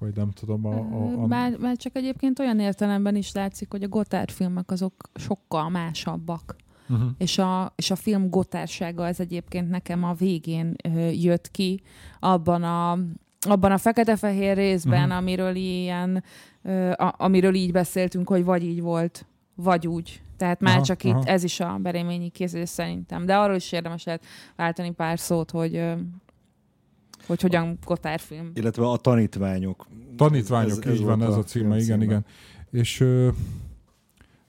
[0.02, 0.66] vagy nem tudom.
[0.66, 1.26] A, a, a...
[1.26, 6.56] Bár, csak egyébként olyan értelemben is látszik, hogy a Gotthard filmek azok sokkal másabbak.
[6.88, 7.08] uh-huh.
[7.18, 11.82] és, a, és a film gotársága ez egyébként nekem a végén ö, jött ki,
[12.20, 12.98] abban a,
[13.48, 15.16] abban a fekete-fehér részben, uh-huh.
[15.16, 16.24] amiről ilyen,
[16.62, 20.22] ö, a, amiről így beszéltünk, hogy vagy így volt, vagy úgy.
[20.36, 21.18] Tehát már aha, csak aha.
[21.18, 23.26] itt ez is a bereményi készítés szerintem.
[23.26, 24.24] De arról is érdemes lehet
[24.56, 25.84] váltani pár szót, hogy
[27.26, 28.50] hogy hogyan kotárfilm.
[28.54, 29.86] Illetve a tanítványok.
[30.16, 32.04] Tanítványok, ez, ez így van, ez a címe, igen, címe.
[32.04, 32.24] igen.
[32.70, 33.28] És, ö,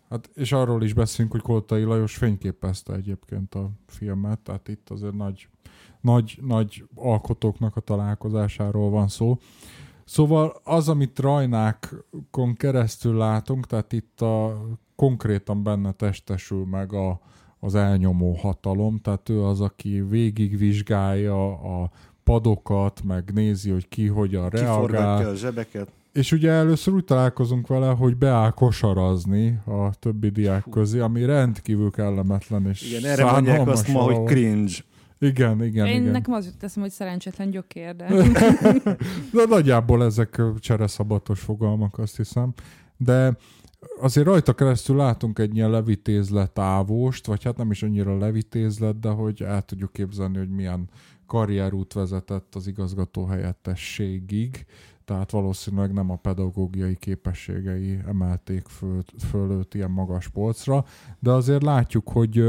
[0.10, 5.14] hát, és arról is beszélünk, hogy Koltai Lajos fényképezte egyébként a filmet, tehát itt azért
[5.14, 5.48] nagy,
[6.02, 9.38] nagy, nagy alkotóknak a találkozásáról van szó.
[10.06, 14.62] Szóval az, amit rajnákon keresztül látunk, tehát itt a
[14.96, 17.20] konkrétan benne testesül meg a,
[17.60, 21.92] az elnyomó hatalom, tehát ő az, aki végigvizsgálja a
[22.24, 25.28] padokat, meg nézi, hogy ki hogyan reagál.
[25.28, 25.88] a zsebeket.
[26.14, 31.92] És ugye először úgy találkozunk vele, hogy beáll kosarazni a többi diák közé, ami rendkívül
[31.92, 32.68] kellemetlen.
[32.68, 34.74] És igen, erre mondják azt ma, hogy cringe.
[35.20, 36.12] Igen, igen, Én igen.
[36.12, 38.08] nekem az jut teszem, hogy szerencsétlen gyökér, de...
[39.36, 42.54] de nagyjából ezek csereszabatos fogalmak, azt hiszem.
[42.98, 43.38] De
[44.00, 49.10] azért rajta keresztül látunk egy ilyen levitézlet ávost, vagy hát nem is annyira levitézlet, de
[49.10, 50.90] hogy el tudjuk képzelni, hogy milyen
[51.26, 54.66] karrierút vezetett az igazgató helyettességig,
[55.06, 60.86] tehát valószínűleg nem a pedagógiai képességei emelték föl, föl őt ilyen magas polcra,
[61.20, 62.44] de azért látjuk, hogy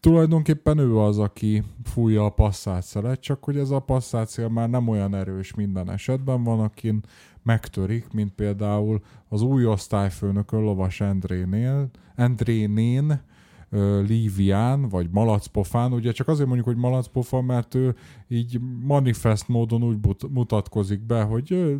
[0.00, 4.88] tulajdonképpen ő az, aki fújja a passzát szelet, csak hogy ez a passzácél már nem
[4.88, 7.00] olyan erős minden esetben van, akin
[7.42, 13.20] megtörik, mint például az új osztályfőnökön Lovas Endrénél, Endrénén,
[14.06, 17.94] Lívián, vagy Malacpofán, ugye csak azért mondjuk, hogy Malacpofa, mert ő
[18.28, 19.98] így manifest módon úgy
[20.30, 21.78] mutatkozik be, hogy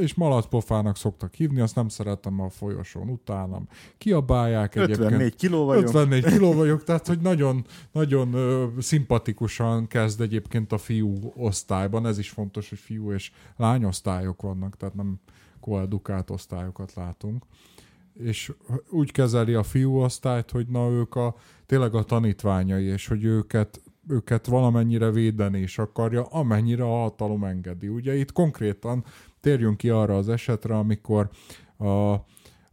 [0.00, 3.68] és Malacpofának szoktak hívni, azt nem szeretem a folyosón utánam.
[3.98, 5.34] Kiabálják 54 egyébként.
[5.34, 5.84] kiló vagyok.
[5.84, 12.18] 54 kiló vagyok, tehát hogy nagyon, nagyon ö, szimpatikusan kezd egyébként a fiú osztályban, ez
[12.18, 15.20] is fontos, hogy fiú és lányosztályok vannak, tehát nem
[15.60, 17.44] koedukált osztályokat látunk
[18.22, 18.52] és
[18.90, 21.34] úgy kezeli a fiúosztályt, hogy na ők a,
[21.66, 27.88] tényleg a tanítványai, és hogy őket, őket valamennyire védeni is akarja, amennyire a hatalom engedi.
[27.88, 29.04] Ugye itt konkrétan
[29.40, 31.30] térjünk ki arra az esetre, amikor
[31.76, 32.12] a,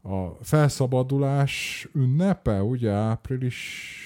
[0.10, 4.06] a felszabadulás ünnepe, ugye április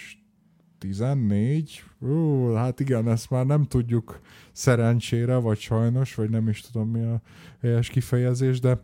[0.77, 4.19] 14, Ó, hát igen, ezt már nem tudjuk
[4.51, 7.21] szerencsére, vagy sajnos, vagy nem is tudom mi a
[7.61, 8.81] helyes kifejezés, de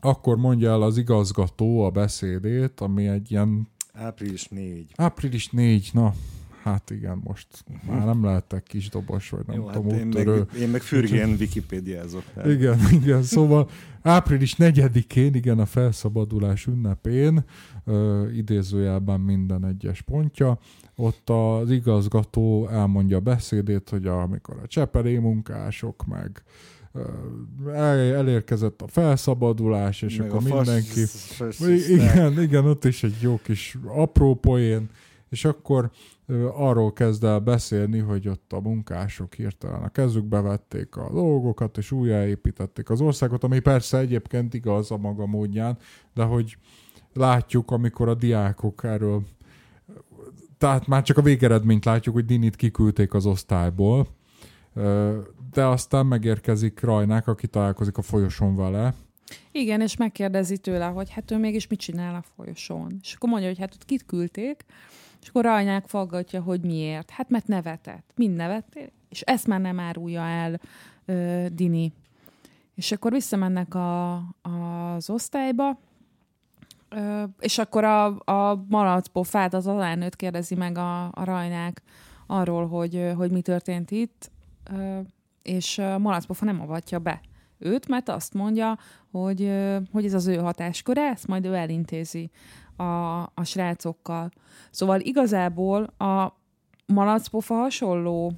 [0.00, 3.68] akkor mondja el az igazgató a beszédét, ami egy ilyen...
[3.92, 4.92] Április 4.
[4.96, 6.14] Április 4, na,
[6.62, 7.46] hát igen, most
[7.86, 10.28] már nem lehetek kis dobos, vagy nem Jó, tudom, hát én, meg,
[10.58, 12.24] én meg fürgén Wikipédiázok.
[12.34, 12.50] Tehát.
[12.50, 13.68] Igen, igen, szóval
[14.02, 17.44] április 4-én, igen, a felszabadulás ünnepén,
[17.84, 20.58] ö, idézőjelben minden egyes pontja,
[20.96, 26.42] ott az igazgató elmondja a beszédét, hogy amikor a csepelé munkások, meg
[27.74, 31.00] elérkezett a felszabadulás, és Meg akkor mindenki...
[31.92, 34.90] igen, igen, ott is egy jó kis apró poén,
[35.28, 35.90] és akkor
[36.54, 41.90] arról kezd el beszélni, hogy ott a munkások hirtelen a kezükbe vették a dolgokat, és
[41.92, 45.78] újjáépítették az országot, ami persze egyébként igaz a maga módján,
[46.14, 46.56] de hogy
[47.12, 49.22] látjuk, amikor a diákok erről
[50.58, 54.06] tehát már csak a végeredményt látjuk, hogy Dinit kiküldték az osztályból,
[55.52, 58.94] de aztán megérkezik Rajnák, aki találkozik a folyosón vele.
[59.52, 62.98] Igen, és megkérdezi tőle, hogy hát ő mégis mit csinál a folyosón.
[63.02, 64.64] És akkor mondja, hogy hát ott kit küldték,
[65.22, 67.10] és akkor Rajnák faggatja, hogy miért.
[67.10, 68.12] Hát mert nevetett.
[68.14, 70.60] Mind nevettél, és ezt már nem árulja el
[71.04, 71.92] ö, Dini.
[72.74, 75.78] És akkor visszamennek a, az osztályba,
[76.88, 81.82] ö, és akkor a, a malacpofát, az alánőt kérdezi meg a, a Rajnák
[82.26, 84.30] arról, hogy, hogy mi történt itt,
[85.50, 87.20] és Malacpofa nem avatja be
[87.58, 88.78] őt, mert azt mondja,
[89.10, 89.52] hogy,
[89.92, 92.30] hogy ez az ő hatásköre, ezt majd ő elintézi
[92.76, 92.82] a,
[93.22, 94.30] a srácokkal.
[94.70, 96.38] Szóval igazából a
[96.86, 98.32] Malacpofa hasonló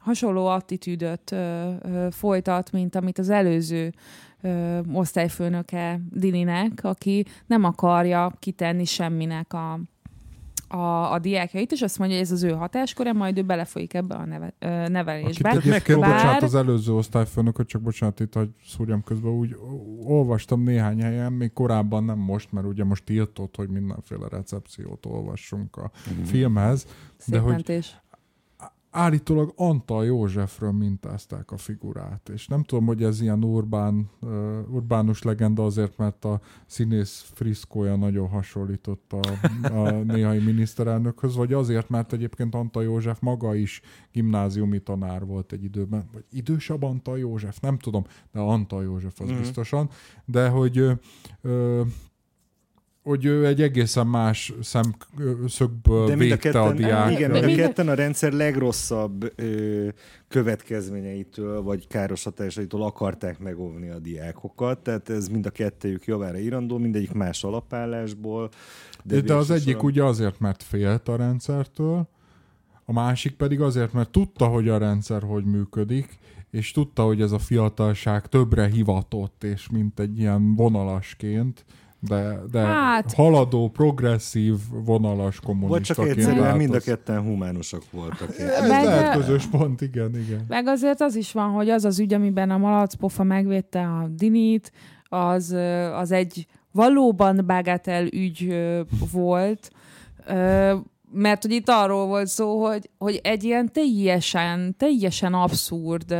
[0.00, 3.92] hasonló attitűdöt ö, ö, folytat, mint amit az előző
[4.40, 9.80] ö, osztályfőnöke Dininek, aki nem akarja kitenni semminek a,
[10.68, 14.14] a, a diákjait, és azt mondja, hogy ez az ő hatáskora, majd ő belefolyik ebbe
[14.14, 15.48] a neve, ö, nevelésbe.
[15.48, 16.12] Akit egyébként, Bár...
[16.12, 19.56] bocsánat, az előző osztályfőnököt, csak bocsánat, itt, hogy szúrjam közben, úgy
[20.02, 25.76] olvastam néhány helyen, még korábban nem most, mert ugye most tiltott, hogy mindenféle recepciót olvassunk
[25.76, 26.22] a mm.
[26.22, 26.86] filmhez.
[27.16, 27.96] Szép de mentés.
[28.98, 34.30] Állítólag Antal Józsefről mintázták a figurát, és nem tudom, hogy ez ilyen urbán, uh,
[34.70, 39.20] urbánus legenda azért, mert a színész friszkója nagyon hasonlított a,
[39.80, 43.80] a néhai miniszterelnökhöz, vagy azért, mert egyébként Antal József maga is
[44.12, 49.30] gimnáziumi tanár volt egy időben, vagy idősebb Antal József, nem tudom, de Antal József az
[49.30, 49.38] mm.
[49.38, 49.88] biztosan,
[50.24, 50.78] de hogy
[51.42, 51.80] uh,
[53.02, 57.12] hogy ő egy egészen más szemszögből De védte a, ketten, a diák.
[57.12, 59.88] Igen, mind a ketten a rendszer legrosszabb ö,
[60.28, 66.78] következményeitől, vagy káros hatásaitól akarták megóvni a diákokat, tehát ez mind a kettőjük javára irandó,
[66.78, 68.48] mindegyik más alapállásból.
[69.04, 72.08] De, de az egyik ugye azért, mert félt a rendszertől,
[72.84, 76.18] a másik pedig azért, mert tudta, hogy a rendszer hogy működik,
[76.50, 81.64] és tudta, hogy ez a fiatalság többre hivatott, és mint egy ilyen vonalasként
[82.00, 83.12] de, de hát...
[83.12, 85.74] haladó, progresszív, vonalas kommunista.
[85.74, 88.38] Vagy csak egyszerűen mind a ketten humánusak voltak.
[88.38, 90.44] Ez meg, lehet közös pont, igen, igen.
[90.48, 94.72] Meg azért az is van, hogy az az ügy, amiben a malacpofa megvédte a Dinit,
[95.08, 95.56] az,
[95.94, 98.56] az egy valóban bágátel ügy
[99.12, 99.70] volt,
[101.12, 106.16] mert hogy itt arról volt szó, hogy, hogy egy ilyen teljesen, teljesen abszurd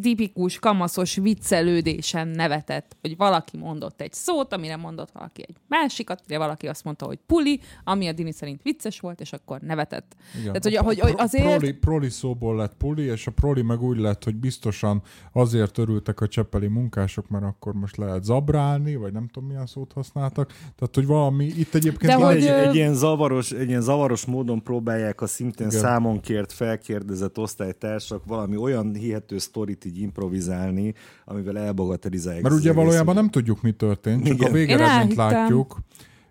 [0.00, 6.38] tipikus kamaszos viccelődésen nevetett, hogy valaki mondott egy szót, amire mondott valaki egy másikat, amire
[6.38, 10.16] valaki azt mondta, hogy puli, ami a Dini szerint vicces volt, és akkor nevetett.
[10.40, 10.44] Igen.
[10.44, 11.56] Tehát, hogy, hogy, hogy azért...
[11.56, 16.20] Proli, proli szóból lett puli, és a proli meg úgy lett, hogy biztosan azért örültek
[16.20, 20.48] a csepeli munkások, mert akkor most lehet zabrálni, vagy nem tudom milyen szót használtak.
[20.48, 22.12] Tehát, hogy valami itt egyébként...
[22.12, 25.80] De hogy, egy, egy, ilyen zavaros, egy ilyen zavaros módon próbálják a szintén Igen.
[25.80, 32.42] számon kért, felkérdezett osztálytársak valami olyan hihető sztorit így improvizálni, amivel elbagatelizálják.
[32.42, 34.50] Mert ugye valójában nem tudjuk, mi történt, csak Igen.
[34.50, 35.78] a végeredményt látjuk.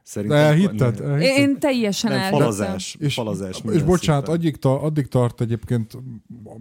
[0.10, 1.02] Szerintem de elhitted?
[1.02, 1.38] elhitted?
[1.38, 3.64] Én teljesen nem, falazás, és, falazás.
[3.72, 5.98] És bocsánat, addig, ta, addig tart egyébként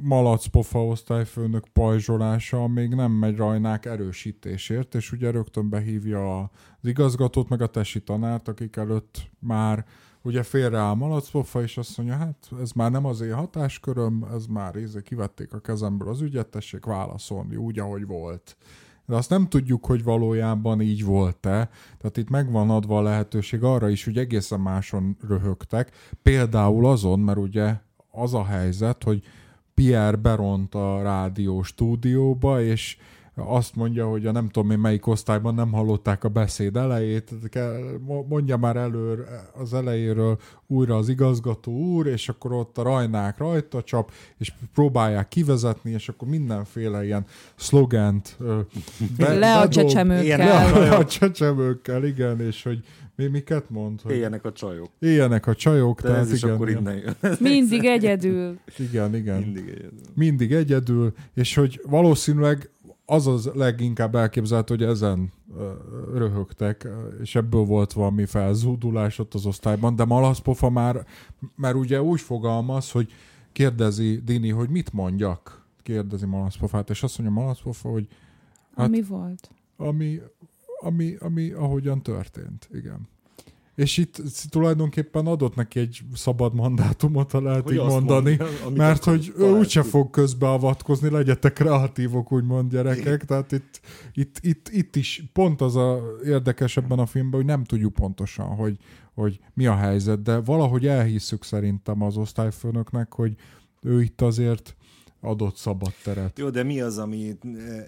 [0.00, 7.48] Malac pofa osztályfőnök pajzsolása, még nem megy rajnák erősítésért, és ugye rögtön behívja az igazgatót,
[7.48, 9.84] meg a tesi tanárt, akik előtt már
[10.22, 14.76] ugye félreáll malacpofa, és azt mondja, hát ez már nem az én hatásköröm, ez már
[14.76, 18.56] íze, kivették a kezemből az ügyet, tessék válaszolni úgy, ahogy volt.
[19.06, 21.70] De azt nem tudjuk, hogy valójában így volt-e.
[21.98, 25.90] Tehát itt megvan adva a lehetőség arra is, hogy egészen máson röhögtek.
[26.22, 27.76] Például azon, mert ugye
[28.10, 29.22] az a helyzet, hogy
[29.74, 32.96] Pierre beront a rádió stúdióba, és
[33.46, 37.34] azt mondja, hogy a nem tudom én melyik osztályban nem hallották a beszéd elejét,
[38.28, 43.82] mondja már elő az elejéről újra az igazgató úr, és akkor ott a rajnák rajta
[43.82, 47.24] csap, és próbálják kivezetni, és akkor mindenféle ilyen
[47.56, 48.36] szlogent
[49.16, 50.78] be, le a csecsemőkkel.
[50.88, 52.84] Le a csecsemőkkel, igen, és hogy
[53.18, 54.00] mi, miket mond?
[54.00, 54.90] Hogy éljenek a csajok.
[54.98, 56.00] Éljenek a csajok.
[56.00, 57.36] De tehát ez is igen, akkor innen jön.
[57.40, 58.58] Mindig egyedül.
[58.78, 59.40] Igen, igen.
[59.40, 60.00] Mindig egyedül.
[60.14, 62.70] Mindig egyedül, és hogy valószínűleg
[63.10, 65.32] az az leginkább elképzelhető, hogy ezen
[66.14, 66.88] röhögtek,
[67.22, 71.06] és ebből volt valami felzúdulás ott az osztályban, de Malaszpofa már,
[71.54, 73.12] már ugye úgy fogalmaz, hogy
[73.52, 78.08] kérdezi Dini, hogy mit mondjak, kérdezi Malaszpofát, és azt mondja Malaszpofa, hogy
[78.76, 79.50] hát, ami volt.
[79.76, 80.20] Ami,
[80.80, 83.08] ami, ami ahogyan történt, igen.
[83.78, 89.04] És itt tulajdonképpen adott neki egy szabad mandátumot, ha lehet hogy így mondani, mondja, mert
[89.04, 93.80] hogy ő úgyse fog közbeavatkozni, legyetek kreatívok, úgymond gyerekek, tehát itt,
[94.12, 98.46] itt, itt, itt is pont az a érdekes ebben a filmben, hogy nem tudjuk pontosan,
[98.46, 98.76] hogy,
[99.14, 103.34] hogy mi a helyzet, de valahogy elhisszük szerintem az osztályfőnöknek, hogy
[103.82, 104.76] ő itt azért
[105.20, 106.38] adott szabad teret.
[106.38, 107.38] Jó, de mi az, ami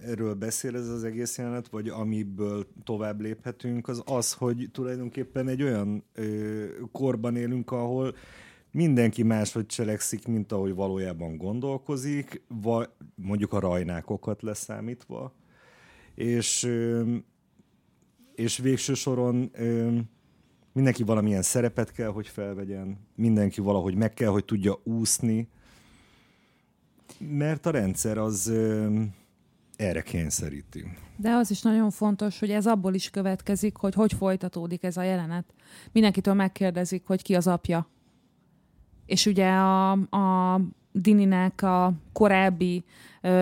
[0.05, 5.63] erről beszél ez az egész jelenet, vagy amiből tovább léphetünk, az az, hogy tulajdonképpen egy
[5.63, 8.15] olyan ö, korban élünk, ahol
[8.71, 15.35] mindenki máshogy cselekszik, mint ahogy valójában gondolkozik, vagy mondjuk a rajnákokat leszámítva,
[16.15, 17.15] és, ö,
[18.35, 19.99] és végső soron ö,
[20.73, 25.49] mindenki valamilyen szerepet kell, hogy felvegyen, mindenki valahogy meg kell, hogy tudja úszni,
[27.21, 28.53] mert a rendszer az
[29.77, 30.85] erre kényszeríti.
[31.17, 35.03] De az is nagyon fontos, hogy ez abból is következik, hogy hogy folytatódik ez a
[35.03, 35.55] jelenet.
[35.93, 37.89] Mindenkitől megkérdezik, hogy ki az apja.
[39.07, 40.61] És ugye a, a
[40.93, 42.85] Dininek a korábbi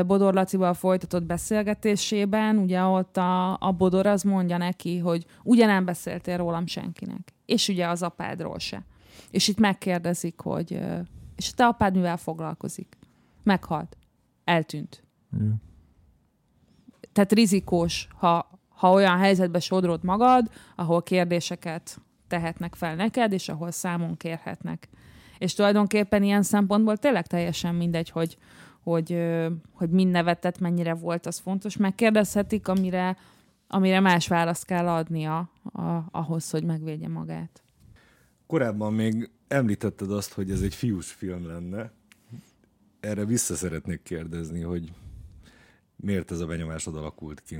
[0.06, 5.84] Bodor Lacival folytatott beszélgetésében, ugye ott a, a Bodor az mondja neki, hogy ugye nem
[5.84, 7.34] beszéltél rólam senkinek.
[7.46, 8.84] És ugye az apádról se.
[9.30, 10.80] És itt megkérdezik, hogy
[11.36, 12.97] és te apád mivel foglalkozik?
[13.48, 13.96] Meghalt.
[14.44, 15.02] Eltűnt.
[15.38, 15.52] Yeah.
[17.12, 23.70] Tehát rizikós, ha, ha olyan helyzetbe sodrod magad, ahol kérdéseket tehetnek fel neked, és ahol
[23.70, 24.88] számon kérhetnek.
[25.38, 28.38] És tulajdonképpen ilyen szempontból tényleg teljesen mindegy, hogy,
[28.82, 29.18] hogy,
[29.72, 31.76] hogy mind nevetett, mennyire volt, az fontos.
[31.76, 33.16] Megkérdezhetik, amire,
[33.68, 37.62] amire más választ kell adnia a, ahhoz, hogy megvédje magát.
[38.46, 41.92] Korábban még említetted azt, hogy ez egy fiús film lenne.
[43.00, 44.92] Erre vissza szeretnék kérdezni, hogy
[45.96, 47.58] miért ez a benyomásod alakult ki?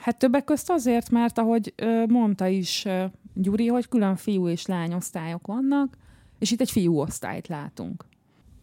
[0.00, 1.74] Hát többek közt azért, mert ahogy
[2.08, 2.86] mondta is
[3.34, 5.96] Gyuri, hogy külön fiú és lány osztályok vannak,
[6.38, 8.04] és itt egy fiú osztályt látunk.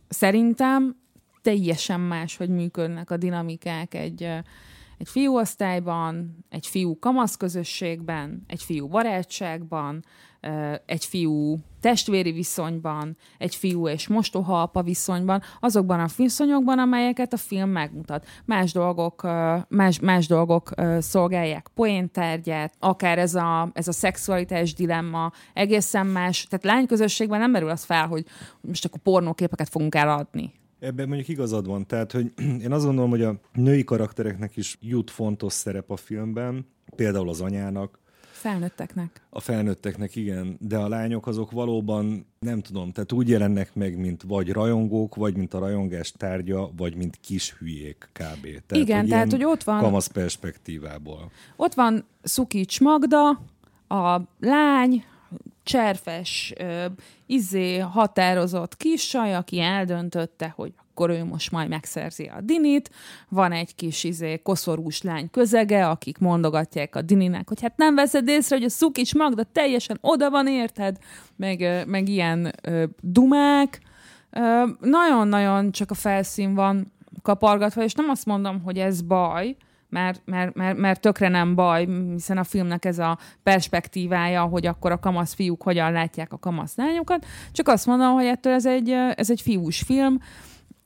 [0.08, 0.96] Szerintem
[1.42, 4.24] teljesen más, hogy működnek a dinamikák egy,
[4.98, 10.04] egy fiú osztályban, egy fiú kamasz közösségben, egy fiú barátságban,
[10.86, 17.38] egy fiú testvéri viszonyban, egy fiú és mostoha apa viszonyban, azokban a viszonyokban, amelyeket a
[17.38, 18.26] film megmutat.
[18.46, 19.28] Más dolgok,
[19.68, 20.70] más, más dolgok
[21.00, 26.48] szolgálják poéntárgyát, akár ez a, ez a szexualitás dilemma egészen más.
[26.50, 28.26] Tehát lányközösségben nem merül az fel, hogy
[28.62, 30.54] most akkor pornóképeket fogunk eladni.
[30.80, 31.88] Ebben mondjuk igazad van.
[31.88, 32.32] Tehát, hogy
[32.66, 37.42] én azt gondolom, hogy a női karaktereknek is jut fontos szerep a filmben, például az
[37.42, 38.00] anyának,
[38.46, 39.22] Felnőtteknek.
[39.30, 44.24] A felnőtteknek igen, de a lányok azok valóban nem tudom, tehát úgy jelennek meg, mint
[44.24, 48.42] vagy rajongók, vagy mint a rajongás tárgya, vagy mint kis hülyék kb.
[48.42, 49.80] Tehát, igen, hogy tehát hogy ott van...
[49.80, 51.32] Kamasz perspektívából.
[51.56, 53.30] Ott van Szukics Magda,
[53.88, 55.04] a lány,
[55.66, 56.86] cserfes, uh,
[57.26, 62.90] izé határozott kisaj, aki eldöntötte, hogy akkor ő most majd megszerzi a dinit.
[63.30, 68.28] Van egy kis izé, koszorús lány közege, akik mondogatják a dininek, hogy hát nem veszed
[68.28, 70.98] észre, hogy a Szukics Magda teljesen oda van, érted?
[71.36, 73.82] Meg, meg ilyen ö, dumák.
[74.80, 79.56] nagyon-nagyon csak a felszín van kapargatva, és nem azt mondom, hogy ez baj,
[79.90, 84.92] mert, mert, mert, mert tökre nem baj, hiszen a filmnek ez a perspektívája, hogy akkor
[84.92, 87.26] a kamasz fiúk hogyan látják a kamasz lányokat.
[87.52, 90.20] Csak azt mondom, hogy ettől ez egy, ez egy fiús film,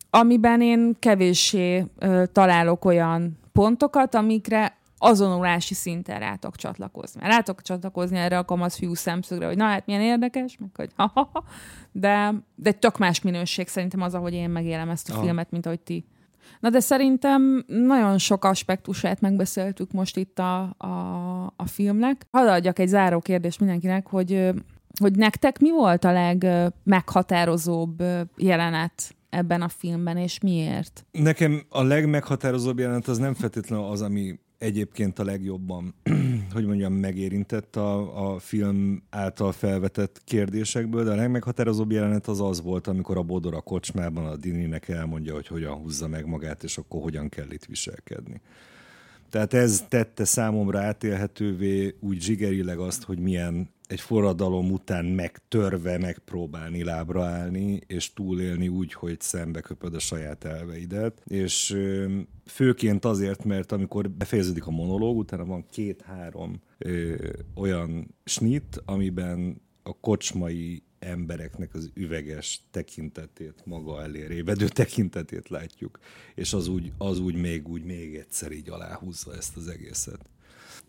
[0.10, 7.22] amiben én kevéssé ö, találok olyan pontokat, amikre azonulási szinten rátok csatlakozni.
[7.24, 11.12] Rátok csatlakozni erre a kamasz fiú szemszögre, hogy na hát milyen érdekes, meg hogy ha,
[11.14, 11.44] ha, ha.
[11.92, 15.22] De, de tök más minőség szerintem az, ahogy én megélem ezt a Aha.
[15.22, 16.06] filmet, mint ahogy ti.
[16.60, 22.28] Na de szerintem nagyon sok aspektusát megbeszéltük most itt a, a, a filmnek.
[22.32, 24.50] Hadd adjak egy záró kérdést mindenkinek, hogy,
[25.00, 28.04] hogy nektek mi volt a legmeghatározóbb
[28.38, 31.06] jelenet ebben a filmben, és miért?
[31.12, 35.94] Nekem a legmeghatározóbb jelenet az nem feltétlenül az, ami egyébként a legjobban,
[36.54, 42.62] hogy mondjam, megérintett a, a film által felvetett kérdésekből, de a legmeghatározóbb jelenet az az
[42.62, 46.78] volt, amikor a Bodor a kocsmában a Dininek elmondja, hogy hogyan húzza meg magát, és
[46.78, 48.42] akkor hogyan kell itt viselkedni.
[49.30, 56.84] Tehát ez tette számomra átélhetővé úgy zsigerileg azt, hogy milyen egy forradalom után megtörve megpróbálni
[56.84, 61.22] lábra állni, és túlélni úgy, hogy szembe köpöd a saját elveidet.
[61.26, 61.78] És
[62.46, 66.62] főként azért, mert amikor befejeződik a monológ, utána van két-három
[67.56, 76.00] olyan snit, amiben a kocsmai embereknek az üveges tekintetét, maga elé révedő tekintetét látjuk,
[76.36, 80.30] és az úgy, az úgy még, úgy még egyszer így aláhúzza ezt az egészet.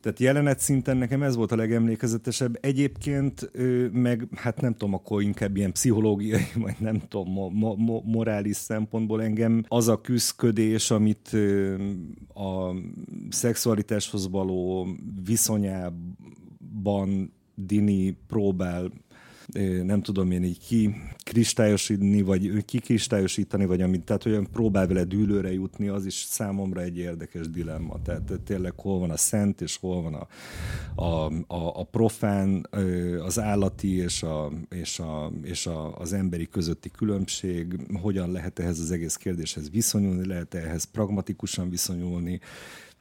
[0.00, 2.58] Tehát jelenet szinten nekem ez volt a legemlékezetesebb.
[2.60, 3.50] Egyébként
[3.92, 8.56] meg, hát nem tudom, akkor inkább ilyen pszichológiai, vagy nem tudom, mo- mo- mo- morális
[8.56, 11.36] szempontból engem az a küzdködés, amit
[12.34, 12.74] a
[13.28, 14.88] szexualitáshoz való
[15.24, 18.90] viszonyában Dini próbál
[19.82, 20.94] nem tudom én így ki
[21.24, 26.98] kristályosítani, vagy kikristályosítani, vagy amit, tehát olyan próbál vele dűlőre jutni, az is számomra egy
[26.98, 28.02] érdekes dilemma.
[28.02, 30.26] Tehát tényleg hol van a szent, és hol van a,
[31.02, 32.68] a, a, a profán,
[33.24, 38.78] az állati és, a, és, a, és a, az emberi közötti különbség, hogyan lehet ehhez
[38.78, 42.40] az egész kérdéshez viszonyulni, lehet ehhez pragmatikusan viszonyulni,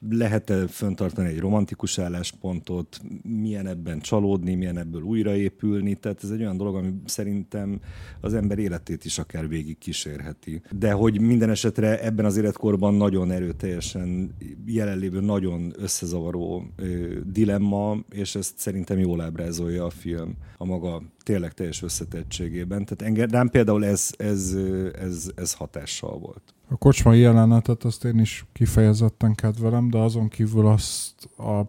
[0.10, 6.58] lehet-e föntartani egy romantikus álláspontot, milyen ebben csalódni, milyen ebből újraépülni, tehát ez egy olyan
[6.58, 7.80] dolog, ami szerintem
[8.22, 10.62] az ember életét is akár végig kísérheti.
[10.72, 14.36] De hogy minden esetre ebben az életkorban nagyon erőteljesen
[14.66, 21.54] jelenlévő, nagyon összezavaró ö, dilemma, és ezt szerintem jól ábrázolja a film a maga tényleg
[21.54, 22.86] teljes összetettségében.
[22.86, 24.58] Tehát engem például ez, ez,
[25.00, 26.54] ez, ez hatással volt.
[26.72, 31.62] A kocsmai jelenetet azt én is kifejezetten kedvelem, de azon kívül azt a,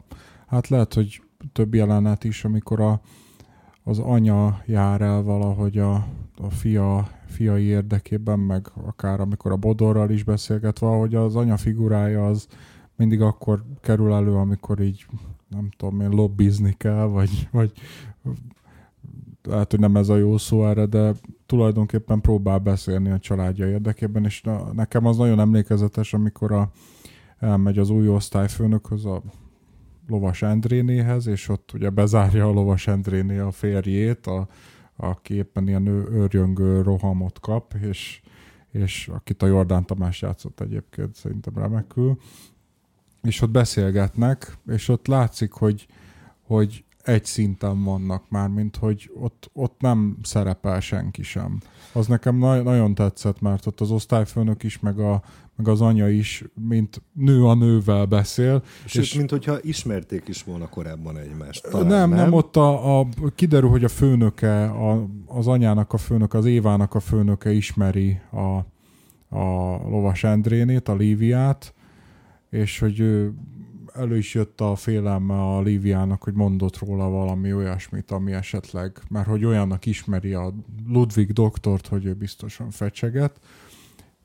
[0.47, 1.23] hát lehet, hogy
[1.53, 3.01] több jelenet is, amikor a,
[3.85, 5.95] az anya jár el valahogy a,
[6.37, 12.27] a fia, fiai érdekében, meg akár amikor a Bodorral is beszélget, valahogy az anya figurája
[12.27, 12.47] az
[12.97, 15.07] mindig akkor kerül elő, amikor így
[15.49, 17.73] nem tudom én, lobbizni kell, vagy, vagy
[19.51, 21.15] lehet, hogy nem ez a jó szó erre, de
[21.47, 26.71] tulajdonképpen próbál beszélni a családja érdekében, és nekem az nagyon emlékezetes, amikor a,
[27.39, 29.23] elmegy az új osztályfőnökhöz, a
[30.09, 34.49] Lovas Endrénéhez, és ott ugye bezárja a Lovas Endréné a férjét, a,
[34.97, 38.21] aki éppen ilyen őrjöngő rohamot kap, és,
[38.71, 42.19] és akit a Jordán Tamás játszott egyébként szerintem remekül,
[43.23, 45.87] és ott beszélgetnek, és ott látszik, hogy,
[46.43, 51.61] hogy egy szinten vannak már, mint hogy ott, ott nem szerepel senki sem.
[51.93, 55.23] Az nekem na- nagyon tetszett, mert ott az osztályfőnök is, meg, a,
[55.57, 58.63] meg az anya is, mint nő a nővel beszél.
[58.85, 61.69] Sőt, és mint hogyha ismerték is volna korábban egymást.
[61.71, 65.99] Talán, nem, nem, nem, ott a, a, kiderül, hogy a főnöke, a, az anyának a
[65.99, 68.65] főnöke, az Évának a főnöke ismeri a,
[69.37, 71.75] a Lovas Endrénét, a Líviát,
[72.51, 73.35] és hogy ő
[73.95, 79.27] elő is jött a félelme a Líviának, hogy mondott róla valami olyasmit, ami esetleg, mert
[79.27, 80.55] hogy olyannak ismeri a
[80.87, 83.41] Ludwig doktort, hogy ő biztosan fecseget,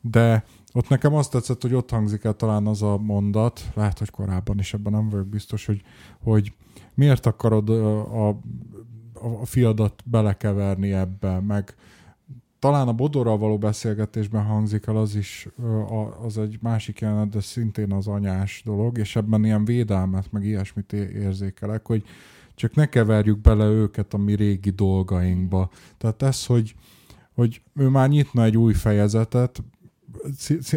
[0.01, 4.09] de ott nekem azt tetszett, hogy ott hangzik el talán az a mondat, lehet, hogy
[4.09, 5.81] korábban is ebben nem vagyok biztos, hogy,
[6.23, 6.53] hogy
[6.93, 8.39] miért akarod a, a,
[9.13, 11.75] a fiadat belekeverni ebbe, meg
[12.65, 15.47] talán a Bodorral való beszélgetésben hangzik el, az is
[16.25, 20.93] az egy másik jelenet, de szintén az anyás dolog, és ebben ilyen védelmet, meg ilyesmit
[20.93, 22.03] érzékelek, hogy
[22.55, 25.69] csak ne keverjük bele őket a mi régi dolgainkba.
[25.97, 26.75] Tehát ez, hogy,
[27.33, 29.63] hogy ő már nyitna egy új fejezetet,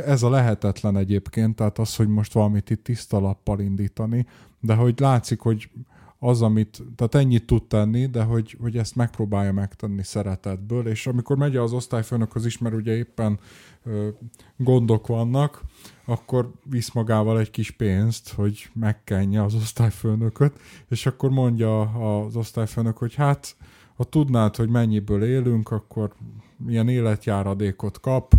[0.05, 4.27] ez a lehetetlen egyébként, tehát az, hogy most valamit itt tiszta lappal indítani,
[4.61, 5.71] de hogy látszik, hogy
[6.19, 11.37] az, amit, tehát ennyit tud tenni, de hogy, hogy ezt megpróbálja megtenni szeretetből, és amikor
[11.37, 13.39] megy az osztályfőnökhöz is, mert ugye éppen
[13.85, 14.09] ö,
[14.57, 15.63] gondok vannak,
[16.05, 20.59] akkor visz magával egy kis pénzt, hogy megkenje az osztályfőnököt,
[20.89, 23.57] és akkor mondja az osztályfőnök, hogy hát,
[23.97, 26.15] ha tudnád, hogy mennyiből élünk, akkor
[26.57, 28.35] milyen életjáradékot kap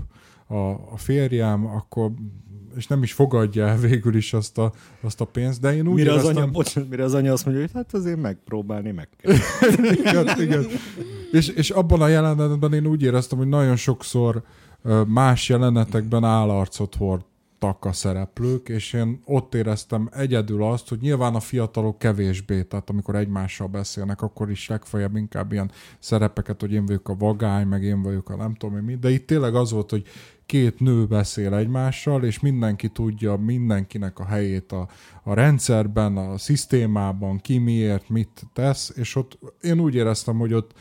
[0.48, 2.12] a, a férjem, akkor
[2.76, 4.72] és nem is fogadja el végül is azt a,
[5.02, 6.32] azt a pénzt, de én úgy mire éreztem...
[6.32, 9.36] az anya, bocsánat, mire az anya azt mondja, hogy hát azért megpróbálni meg kell.
[10.06, 10.66] igen, igen.
[11.32, 14.44] És, és abban a jelenetben én úgy éreztem, hogy nagyon sokszor
[15.08, 21.40] más jelenetekben állarcot hordtak a szereplők, és én ott éreztem egyedül azt, hogy nyilván a
[21.40, 27.10] fiatalok kevésbé, tehát amikor egymással beszélnek, akkor is legfeljebb inkább ilyen szerepeket, hogy én vagyok
[27.10, 30.08] a vagány, meg én vagyok a nem tudom mi, de itt tényleg az volt, hogy
[30.50, 34.88] két nő beszél egymással, és mindenki tudja mindenkinek a helyét a,
[35.24, 40.74] a rendszerben, a szisztémában, ki miért, mit tesz, és ott én úgy éreztem, hogy ott,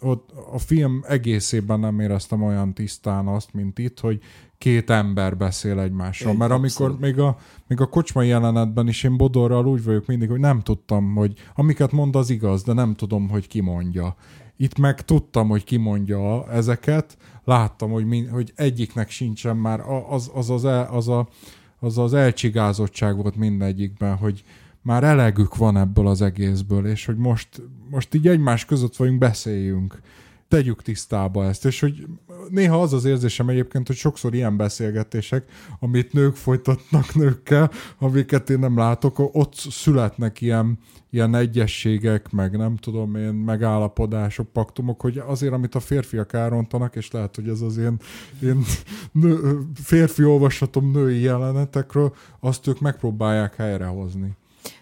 [0.00, 4.20] ott a film egészében nem éreztem olyan tisztán azt, mint itt, hogy
[4.58, 6.30] két ember beszél egymással.
[6.30, 7.36] Egy, Mert amikor még a,
[7.66, 11.92] még a kocsmai jelenetben is én Bodorral úgy vagyok mindig, hogy nem tudtam, hogy amiket
[11.92, 14.16] mond az igaz, de nem tudom, hogy ki mondja.
[14.60, 19.80] Itt meg tudtam, hogy ki mondja ezeket, láttam, hogy, min, hogy egyiknek sincsen már.
[20.08, 21.28] Az az, az, el, az, a,
[21.78, 24.44] az az elcsigázottság volt mindegyikben, hogy
[24.82, 27.48] már elegük van ebből az egészből, és hogy most,
[27.90, 30.00] most így egymás között vagyunk, beszéljünk
[30.48, 32.06] tegyük tisztába ezt, és hogy
[32.48, 35.50] néha az az érzésem egyébként, hogy sokszor ilyen beszélgetések,
[35.80, 40.78] amit nők folytatnak nőkkel, amiket én nem látok, ott születnek ilyen,
[41.10, 47.10] ilyen egyességek, meg nem tudom én, megállapodások, paktumok, hogy azért, amit a férfiak elrontanak, és
[47.10, 47.96] lehet, hogy ez az én,
[48.42, 48.64] én
[49.12, 54.36] nő, férfi olvasatom női jelenetekről, azt ők megpróbálják helyrehozni.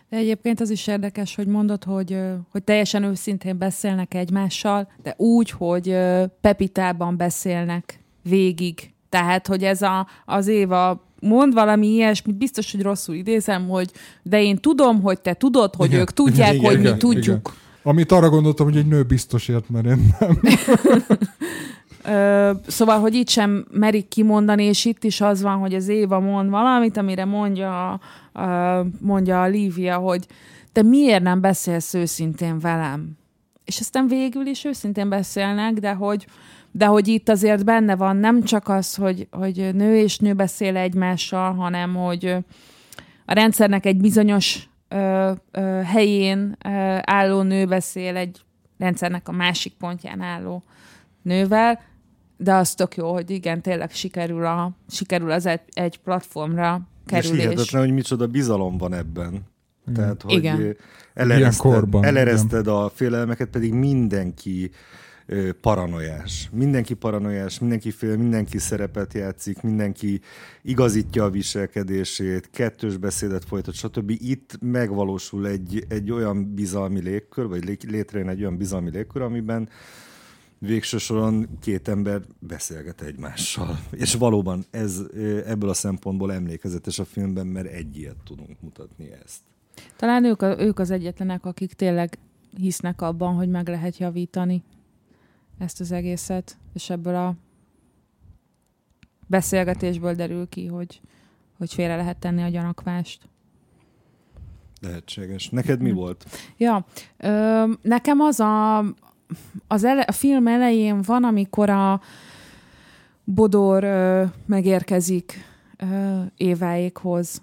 [0.08, 2.18] De egyébként az is érdekes, hogy mondod, hogy,
[2.50, 5.96] hogy teljesen őszintén beszélnek egymással, de úgy, hogy
[6.40, 8.90] Pepitában beszélnek végig.
[9.08, 13.90] Tehát, hogy ez a, az Éva mond valami ilyesmit, biztos, hogy rosszul idézem, hogy
[14.22, 17.24] de én tudom, hogy te tudod, hogy igen, ők tudják, igen, hogy igen, mi tudjuk.
[17.24, 17.64] Igen.
[17.82, 20.40] Amit arra gondoltam, hogy egy nő biztos ért, mert én nem.
[22.06, 26.20] Ö, szóval, hogy itt sem merik kimondani, és itt is az van, hogy az Éva
[26.20, 28.00] mond valamit, amire mondja,
[28.32, 30.26] ö, mondja a Lívia, hogy
[30.72, 33.10] te miért nem beszélsz őszintén velem?
[33.64, 36.26] És aztán végül is őszintén beszélnek, de hogy,
[36.70, 40.76] de hogy itt azért benne van nem csak az, hogy, hogy nő és nő beszél
[40.76, 42.36] egymással, hanem hogy
[43.24, 46.68] a rendszernek egy bizonyos ö, ö, helyén ö,
[47.02, 48.40] álló nő beszél egy
[48.78, 50.62] rendszernek a másik pontján álló
[51.22, 51.80] nővel,
[52.36, 57.36] de az tök jó, hogy igen, tényleg sikerül, a, sikerül az egy, egy platformra kerülés.
[57.36, 59.28] És hihetetlen, hogy micsoda bizalom van ebben.
[59.88, 59.94] Igen.
[59.94, 60.76] Tehát, hogy igen.
[61.14, 62.74] elereszted, korban, elereszted igen.
[62.74, 64.70] a félelmeket, pedig mindenki
[65.60, 66.48] paranoiás.
[66.52, 70.20] Mindenki paranoiás, mindenki fél, mindenki szerepet játszik, mindenki
[70.62, 74.10] igazítja a viselkedését, kettős beszédet folytat, stb.
[74.10, 79.68] Itt megvalósul egy, egy olyan bizalmi légkör, vagy létrejön egy olyan bizalmi légkör, amiben
[80.58, 83.78] végső soron két ember beszélget egymással.
[83.90, 85.02] És valóban ez
[85.46, 89.40] ebből a szempontból emlékezetes a filmben, mert egy ilyet tudunk mutatni ezt.
[89.96, 92.18] Talán ők, a, ők az egyetlenek, akik tényleg
[92.56, 94.62] hisznek abban, hogy meg lehet javítani
[95.58, 97.34] ezt az egészet, és ebből a
[99.26, 101.00] beszélgetésből derül ki, hogy,
[101.58, 103.28] hogy félre lehet tenni a gyanakvást.
[104.80, 105.48] Lehetséges.
[105.48, 105.96] Neked mi hm.
[105.96, 106.26] volt?
[106.56, 108.78] Ja, ö, nekem az a,
[109.66, 112.00] az ele, a film elején van, amikor a
[113.24, 115.44] Bodor ö, megérkezik
[115.78, 117.40] ö, Éváékhoz,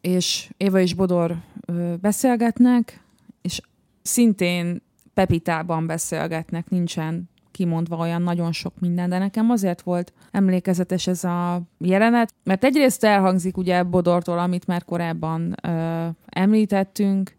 [0.00, 1.36] és Éva és Bodor
[1.66, 3.00] ö, beszélgetnek,
[3.42, 3.60] és
[4.02, 4.82] szintén
[5.14, 11.62] Pepitában beszélgetnek, nincsen kimondva olyan nagyon sok minden, de nekem azért volt emlékezetes ez a
[11.78, 17.36] jelenet, mert egyrészt elhangzik ugye Bodortól, amit már korábban ö, említettünk,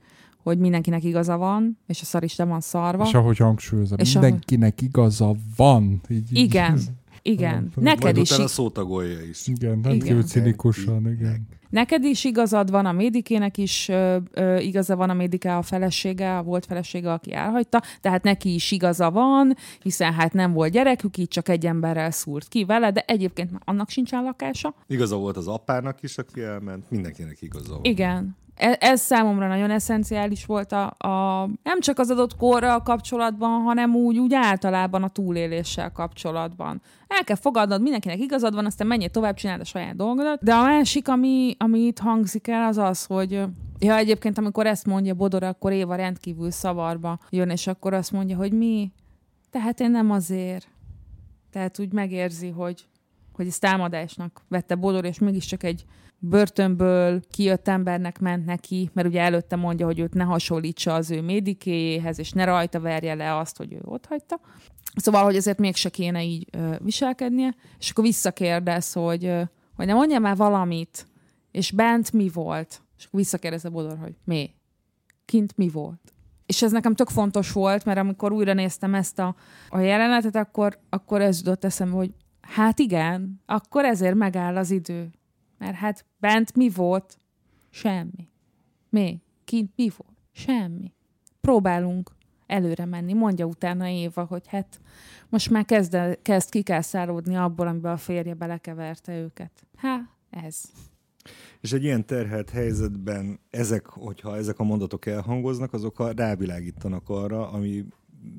[0.50, 3.06] hogy mindenkinek igaza van, és a szar is van szarva.
[3.06, 4.90] És ahogy hangsúlyozom, és mindenkinek ahogy...
[4.90, 6.02] igaza van.
[6.10, 6.90] Így, igen, így,
[7.22, 7.72] igen.
[7.76, 8.32] Neked Majd is.
[8.32, 9.48] Utána szótagolja is.
[9.48, 10.26] Igen, nem igen.
[10.26, 11.48] cinikusan, igen.
[11.70, 16.38] Neked is igazad van, a Médikének is ö, ö, igaza van, a Médiká a felesége,
[16.38, 21.18] a volt felesége, aki elhagyta, tehát neki is igaza van, hiszen hát nem volt gyerekük,
[21.18, 24.76] így csak egy emberrel szúrt ki vele, de egyébként már annak sincsen lakása.
[24.88, 27.84] Igaza volt az apának is, aki elment, mindenkinek igaza van.
[27.84, 33.62] Igen, ez, ez számomra nagyon eszenciális volt a, a, nem csak az adott korral kapcsolatban,
[33.62, 36.82] hanem úgy, úgy általában a túléléssel kapcsolatban.
[37.08, 40.44] El kell fogadnod, mindenkinek igazad van, aztán menjél tovább, csináld a saját dolgodat.
[40.44, 43.44] De a másik, ami, ami itt hangzik el, az az, hogy
[43.80, 48.38] ja, egyébként amikor ezt mondja Bodor, akkor Éva rendkívül szavarba jön, és akkor azt mondja,
[48.38, 48.92] hogy mi?
[49.52, 50.68] Tehát én nem azért.
[51.52, 52.88] Tehát úgy megérzi, hogy,
[53.40, 55.86] hogy ez támadásnak vette Bodor, és mégiscsak egy
[56.18, 61.22] börtönből kijött embernek ment neki, mert ugye előtte mondja, hogy őt ne hasonlítsa az ő
[61.22, 64.40] médikéjéhez, és ne rajta verje le azt, hogy ő ott hagyta.
[64.96, 69.42] Szóval, hogy ezért mégse kéne így ö, viselkednie, és akkor visszakérdez, hogy, ö,
[69.76, 71.08] hogy ne mondja már valamit,
[71.52, 72.82] és bent mi volt?
[72.98, 74.54] És akkor visszakérdez a Bodor, hogy mi?
[75.26, 76.14] Kint mi volt?
[76.46, 79.36] És ez nekem tök fontos volt, mert amikor újra néztem ezt a,
[79.70, 82.12] a jelenetet, akkor, akkor ez jutott eszembe, hogy
[82.50, 85.10] hát igen, akkor ezért megáll az idő.
[85.58, 87.18] Mert hát bent mi volt?
[87.70, 88.30] Semmi.
[88.90, 89.22] Mi?
[89.44, 90.18] Kint mi volt?
[90.32, 90.94] Semmi.
[91.42, 92.12] Próbálunk
[92.46, 93.14] előre menni.
[93.14, 94.80] Mondja utána Éva, hogy hát
[95.30, 99.52] most már kezd, kezd kikászálódni abból, amiben a férje belekeverte őket.
[99.76, 100.62] Hát, ez.
[101.62, 107.86] És egy ilyen terhelt helyzetben ezek, hogyha ezek a mondatok elhangoznak, azok rávilágítanak arra, ami